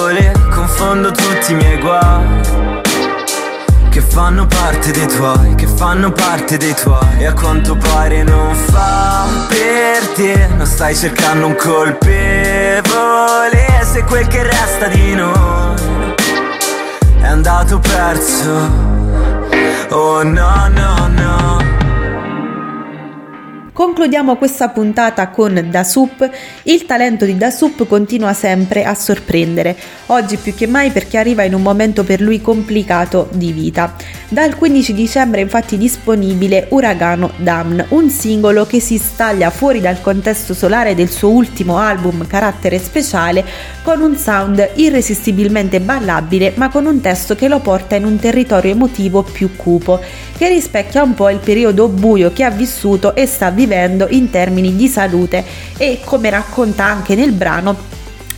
Confondo 0.94 1.10
tutti 1.10 1.50
i 1.50 1.54
miei 1.56 1.76
guai 1.78 2.22
che 3.90 4.00
fanno 4.00 4.46
parte 4.46 4.92
dei 4.92 5.08
tuoi, 5.08 5.56
che 5.56 5.66
fanno 5.66 6.12
parte 6.12 6.56
dei 6.56 6.72
tuoi. 6.72 7.18
E 7.18 7.26
a 7.26 7.32
quanto 7.32 7.74
pare 7.76 8.22
non 8.22 8.54
fa 8.54 9.26
per 9.48 10.06
te 10.14 10.46
Non 10.56 10.64
stai 10.66 10.94
cercando 10.94 11.46
un 11.46 11.56
colpevole. 11.56 12.82
Se 13.82 14.04
quel 14.04 14.28
che 14.28 14.44
resta 14.44 14.86
di 14.86 15.14
noi 15.16 15.74
è 17.18 17.26
andato 17.26 17.80
perso 17.80 18.50
Oh 19.90 20.22
no 20.22 20.68
no 20.68 21.08
no 21.08 21.53
Concludiamo 23.74 24.36
questa 24.36 24.68
puntata 24.68 25.30
con 25.30 25.66
Da 25.68 25.82
Soup. 25.82 26.30
Il 26.62 26.86
talento 26.86 27.24
di 27.24 27.36
Da 27.36 27.50
Soup 27.50 27.88
continua 27.88 28.32
sempre 28.32 28.84
a 28.84 28.94
sorprendere, 28.94 29.76
oggi 30.06 30.36
più 30.36 30.54
che 30.54 30.68
mai 30.68 30.92
perché 30.92 31.18
arriva 31.18 31.42
in 31.42 31.54
un 31.54 31.62
momento 31.62 32.04
per 32.04 32.20
lui 32.20 32.40
complicato 32.40 33.28
di 33.32 33.50
vita. 33.50 33.96
Dal 34.28 34.54
15 34.54 34.94
dicembre 34.94 35.40
è 35.40 35.42
infatti 35.42 35.76
disponibile 35.76 36.68
Uragano 36.70 37.32
Damn, 37.36 37.84
un 37.88 38.10
singolo 38.10 38.64
che 38.64 38.78
si 38.78 38.96
staglia 38.96 39.50
fuori 39.50 39.80
dal 39.80 40.00
contesto 40.00 40.54
solare 40.54 40.94
del 40.94 41.10
suo 41.10 41.30
ultimo 41.30 41.78
album 41.78 42.28
Carattere 42.28 42.78
Speciale 42.78 43.44
con 43.82 44.00
un 44.00 44.16
sound 44.16 44.70
irresistibilmente 44.76 45.80
ballabile 45.80 46.52
ma 46.56 46.68
con 46.68 46.86
un 46.86 47.00
testo 47.00 47.34
che 47.34 47.48
lo 47.48 47.58
porta 47.58 47.96
in 47.96 48.04
un 48.04 48.18
territorio 48.20 48.70
emotivo 48.70 49.22
più 49.24 49.56
cupo, 49.56 50.00
che 50.36 50.48
rispecchia 50.48 51.02
un 51.02 51.14
po' 51.14 51.28
il 51.28 51.38
periodo 51.38 51.88
buio 51.88 52.32
che 52.32 52.44
ha 52.44 52.50
vissuto 52.50 53.16
e 53.16 53.26
sta 53.26 53.50
vivendo 53.50 53.62
vivendo 53.64 54.06
in 54.10 54.28
termini 54.28 54.76
di 54.76 54.88
salute 54.88 55.42
e 55.78 56.00
come 56.04 56.28
racconta 56.28 56.84
anche 56.84 57.14
nel 57.14 57.32
brano 57.32 57.76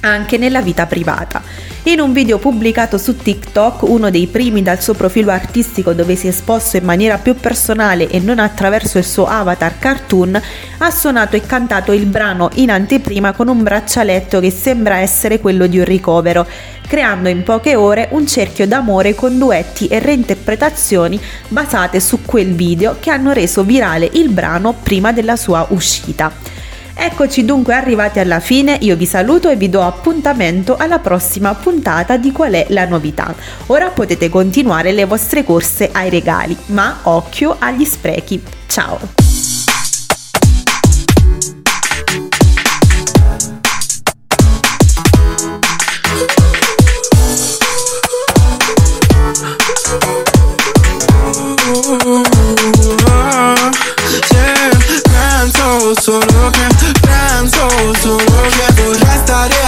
anche 0.00 0.38
nella 0.38 0.62
vita 0.62 0.86
privata. 0.86 1.42
In 1.84 2.00
un 2.00 2.12
video 2.12 2.38
pubblicato 2.38 2.98
su 2.98 3.16
TikTok, 3.16 3.82
uno 3.82 4.10
dei 4.10 4.26
primi 4.26 4.60
dal 4.60 4.82
suo 4.82 4.94
profilo 4.94 5.30
artistico 5.30 5.92
dove 5.92 6.16
si 6.16 6.26
è 6.26 6.30
esposto 6.30 6.76
in 6.76 6.84
maniera 6.84 7.16
più 7.16 7.36
personale 7.36 8.08
e 8.08 8.18
non 8.18 8.40
attraverso 8.40 8.98
il 8.98 9.04
suo 9.04 9.26
avatar 9.26 9.78
cartoon, 9.78 10.40
ha 10.78 10.90
suonato 10.90 11.36
e 11.36 11.42
cantato 11.42 11.92
il 11.92 12.06
brano 12.06 12.50
in 12.54 12.72
anteprima 12.72 13.32
con 13.34 13.46
un 13.46 13.62
braccialetto 13.62 14.40
che 14.40 14.50
sembra 14.50 14.96
essere 14.96 15.38
quello 15.38 15.68
di 15.68 15.78
un 15.78 15.84
ricovero, 15.84 16.44
creando 16.88 17.28
in 17.28 17.44
poche 17.44 17.76
ore 17.76 18.08
un 18.10 18.26
cerchio 18.26 18.66
d'amore 18.66 19.14
con 19.14 19.38
duetti 19.38 19.86
e 19.86 20.00
reinterpretazioni 20.00 21.20
basate 21.46 22.00
su 22.00 22.22
quel 22.22 22.52
video 22.52 22.96
che 22.98 23.10
hanno 23.10 23.30
reso 23.30 23.62
virale 23.62 24.10
il 24.14 24.30
brano 24.30 24.74
prima 24.82 25.12
della 25.12 25.36
sua 25.36 25.64
uscita. 25.70 26.55
Eccoci 26.98 27.44
dunque 27.44 27.74
arrivati 27.74 28.20
alla 28.20 28.40
fine, 28.40 28.78
io 28.80 28.96
vi 28.96 29.04
saluto 29.04 29.50
e 29.50 29.56
vi 29.56 29.68
do 29.68 29.82
appuntamento 29.82 30.76
alla 30.76 30.98
prossima 30.98 31.54
puntata 31.54 32.16
di 32.16 32.32
Qual 32.32 32.52
è 32.52 32.66
la 32.70 32.86
novità. 32.86 33.34
Ora 33.66 33.90
potete 33.90 34.30
continuare 34.30 34.92
le 34.92 35.04
vostre 35.04 35.44
corse 35.44 35.90
ai 35.92 36.08
regali, 36.08 36.56
ma 36.68 37.00
occhio 37.02 37.56
agli 37.58 37.84
sprechi. 37.84 38.42
Ciao! 38.66 39.25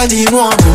Di 0.09 0.27
nuovo 0.31 0.68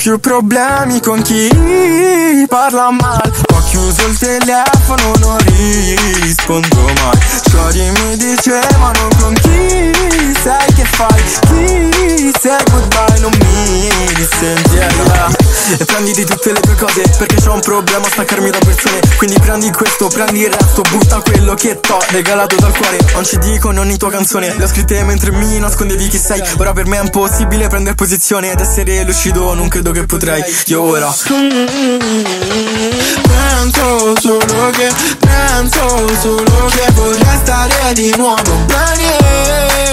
più 0.00 0.18
problemi 0.18 0.98
con 1.00 1.20
chi 1.20 1.50
parla 2.48 2.90
male 2.90 3.30
Ho 3.52 3.62
chiuso 3.64 4.06
il 4.06 4.16
telefono, 4.16 5.12
non 5.20 5.36
rispondo 6.22 6.84
mai. 7.02 7.18
Shorty 7.50 7.90
mi 7.90 8.16
dicevano 8.16 9.08
con 9.18 9.34
chi 9.34 9.92
sai 10.42 10.72
che 10.72 10.84
fai? 10.84 11.22
Chi 11.48 12.32
sei 12.40 12.62
goodbye, 12.70 13.18
non 13.18 13.32
mi 13.40 14.28
senti 14.38 14.78
E 15.78 15.84
prenditi 15.84 16.24
tutte 16.24 16.52
le 16.52 16.60
tue 16.60 16.74
cose 16.74 17.02
perché 17.18 17.36
c'ho 17.36 17.52
un 17.52 17.60
problema 17.60 18.06
a 18.06 18.10
staccarmi 18.10 18.50
da 18.50 18.58
persone. 18.58 19.00
Quindi 19.16 19.38
prendi 19.38 19.70
questo, 19.70 20.08
prendi 20.08 20.40
il 20.40 20.50
resto, 20.52 20.82
butta 20.90 21.20
quello 21.20 21.54
che 21.54 21.80
t'ho 21.80 21.98
regalato 22.08 22.56
dal 22.56 22.76
cuore. 22.76 22.98
Non 23.12 23.24
ci 23.24 23.38
dico 23.38 23.68
ogni 23.68 23.96
tua 23.96 24.10
canzone, 24.10 24.54
le 24.56 24.64
ho 24.64 24.68
scritte 24.68 25.02
mentre 25.04 25.30
mi 25.30 25.58
nascondevi 25.58 26.08
chi 26.08 26.18
sei. 26.18 26.42
Ora 26.56 26.72
per 26.72 26.86
me 26.86 26.98
è 26.98 27.02
impossibile 27.02 27.68
prendere 27.68 27.94
posizione 27.94 28.50
ed 28.50 28.60
essere 28.60 29.02
lucido 29.04 29.54
non 29.54 29.68
credo 29.68 29.92
che 29.92 30.04
potrei 30.06 30.42
Io 30.66 30.82
ora 30.82 31.14
Penso 33.22 34.14
solo 34.20 34.70
che, 34.70 34.88
penso 35.18 36.08
solo 36.20 36.70
che 36.70 36.92
vorrei 36.92 37.38
stare 37.42 37.92
di 37.92 38.14
nuovo. 38.16 38.64
Bene 38.66 39.88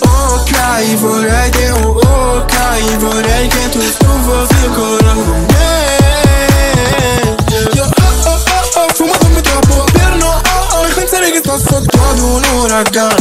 Ok, 0.00 0.94
vorrei 0.96 1.50
che, 1.50 1.70
oh, 1.70 1.98
ok, 2.36 2.96
vorrei 2.98 3.48
che 3.48 3.68
tu, 3.70 3.80
tu 3.98 4.18
fossi 4.26 4.64
ancora 4.64 5.12
con 5.12 5.46
me 5.52 7.36
Io 7.74 7.84
oh 7.84 7.90
oh 8.24 8.42
oh 8.50 8.80
oh, 8.80 8.88
fumato 8.92 9.40
troppo. 9.40 9.84
Per 9.92 10.16
no 10.16 10.28
oh 10.28 10.78
oh, 10.78 10.86
pensare 10.94 11.30
che 11.30 11.38
sto 11.38 11.56
sotto 11.58 11.98
ad 12.10 12.18
un 12.18 12.42
uragano. 12.60 13.14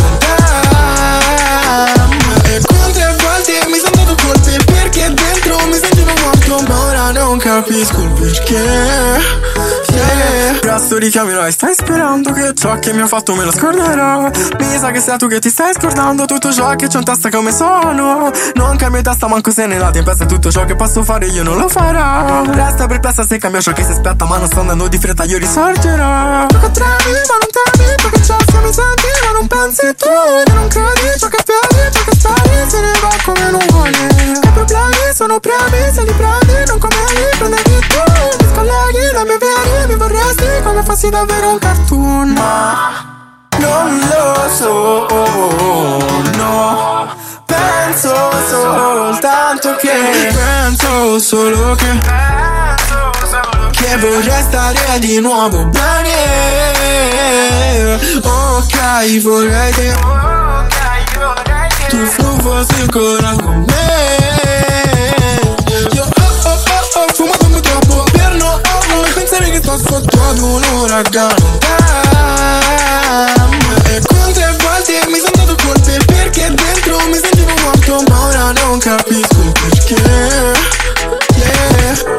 E 2.45 2.59
quante 2.61 3.15
volte 3.21 3.65
mi 3.67 3.77
sono 3.77 4.03
dato 4.03 4.15
colpe 4.25 4.57
perché 4.65 5.13
dentro 5.13 5.67
mi 5.67 5.77
sentivo 5.79 6.13
morto 6.23 6.63
Ma 6.67 6.79
ora 6.85 7.11
non 7.11 7.37
capisco 7.37 8.01
il 8.01 8.09
perché 8.09 9.83
Yeah 10.07 10.59
Presto 10.59 10.97
richiamerai, 10.97 11.51
stai 11.51 11.73
sperando 11.75 12.31
che 12.31 12.53
ciò 12.55 12.79
che 12.79 12.91
mi 12.91 13.01
ha 13.01 13.07
fatto 13.07 13.35
me 13.35 13.43
lo 13.43 13.51
scorderò. 13.51 14.29
Mi 14.59 14.77
sa 14.79 14.89
che 14.91 14.99
sei 14.99 15.17
tu 15.17 15.27
che 15.27 15.39
ti 15.39 15.49
stai 15.49 15.73
scordando 15.73 16.25
tutto 16.25 16.51
ciò 16.51 16.75
che 16.75 16.87
c'ho 16.87 16.97
in 16.97 17.03
testa 17.03 17.29
come 17.29 17.51
sono. 17.51 18.31
Non 18.55 18.75
cambia 18.75 19.01
testa 19.01 19.27
manco 19.27 19.51
se 19.51 19.67
nella 19.67 19.91
tempesta 19.91 20.25
tutto 20.25 20.51
ciò 20.51 20.65
che 20.65 20.75
posso 20.75 21.03
fare 21.03 21.27
io 21.27 21.43
non 21.43 21.57
lo 21.57 21.69
farò. 21.69 22.43
Resta 22.51 22.87
perplessa 22.87 23.25
se 23.25 23.37
cambia 23.37 23.61
ciò 23.61 23.73
che 23.73 23.83
si 23.83 23.91
aspetta 23.91 24.25
ma 24.25 24.37
non 24.37 24.47
sto 24.47 24.61
andando 24.61 24.87
di 24.87 24.97
fretta 24.97 25.23
io 25.25 25.37
risorgerò. 25.37 26.47
Che 26.47 26.71
tremi 26.71 27.11
ma 27.13 27.35
non 27.39 27.49
temi 27.51 28.23
ciò 28.23 28.35
che 28.35 28.45
c'è 28.51 28.59
mi 28.63 28.73
senti 28.73 29.07
ma 29.23 29.31
non 29.33 29.47
pensi 29.47 29.95
tu 29.95 30.07
E 30.07 30.53
non 30.53 30.67
credi. 30.67 31.19
Ciò 31.19 31.27
che 31.27 31.43
vedi 31.45 31.91
ciò 31.93 32.03
che 32.03 32.15
speri 32.17 32.69
se 32.69 32.79
ne 32.81 32.91
va 33.01 33.09
come 33.23 33.51
non 33.51 33.65
vuole 33.69 33.89
I 34.43 34.49
problemi 34.51 35.13
sono 35.13 35.39
premi 35.39 35.93
se 35.93 36.03
li 36.03 36.13
prendi 36.13 36.53
non 36.67 36.79
come 36.79 36.95
li 37.13 37.37
prendevi 37.37 37.79
tu 37.87 38.04
Colleghi 38.55 39.11
la 39.11 39.23
mia 39.25 39.37
via 39.37 39.85
mi 39.87 39.95
vorresti 39.95 40.45
come 40.63 40.81
fossi 40.83 41.09
davvero 41.09 41.51
un 41.51 41.59
cartoon. 41.59 42.29
Ma 42.29 43.13
non 43.57 43.99
lo 43.99 44.49
so, 44.49 45.07
no. 46.37 47.23
Penso 47.45 48.15
soltanto 48.49 49.75
che 49.75 50.31
Penso 50.33 51.19
solo 51.19 51.75
che 51.75 51.85
Penso 51.85 53.11
solo 53.29 53.69
che, 53.71 53.85
che 53.87 53.97
vorrei 53.97 54.41
stare 54.43 54.99
di 54.99 55.19
nuovo 55.19 55.65
bene. 55.65 56.13
Ok 58.23 59.21
vorrei 59.21 59.71
che 59.73 59.93
Tu 61.89 62.05
fossi 62.41 62.81
ancora 62.81 63.31
con 63.41 63.65
me. 63.67 64.14
arriva 69.55 69.77
sotto 69.77 70.21
ad 70.21 70.39
un 70.39 70.63
uragano 70.81 71.57
Bam. 72.11 73.51
E 73.85 74.01
quante 74.05 74.55
volte 74.61 74.99
mi 75.07 75.19
sono 75.19 75.45
dato 75.45 75.55
colpe 75.63 75.97
Perché 76.05 76.53
dentro 76.53 76.97
mi 77.07 77.15
sentivo 77.15 77.53
morto 77.63 78.03
Ma 78.07 78.25
ora 78.25 78.51
non 78.51 78.79
capisco 78.79 79.39
il 79.39 79.51
perché 79.51 80.53
Yeah 81.35 82.14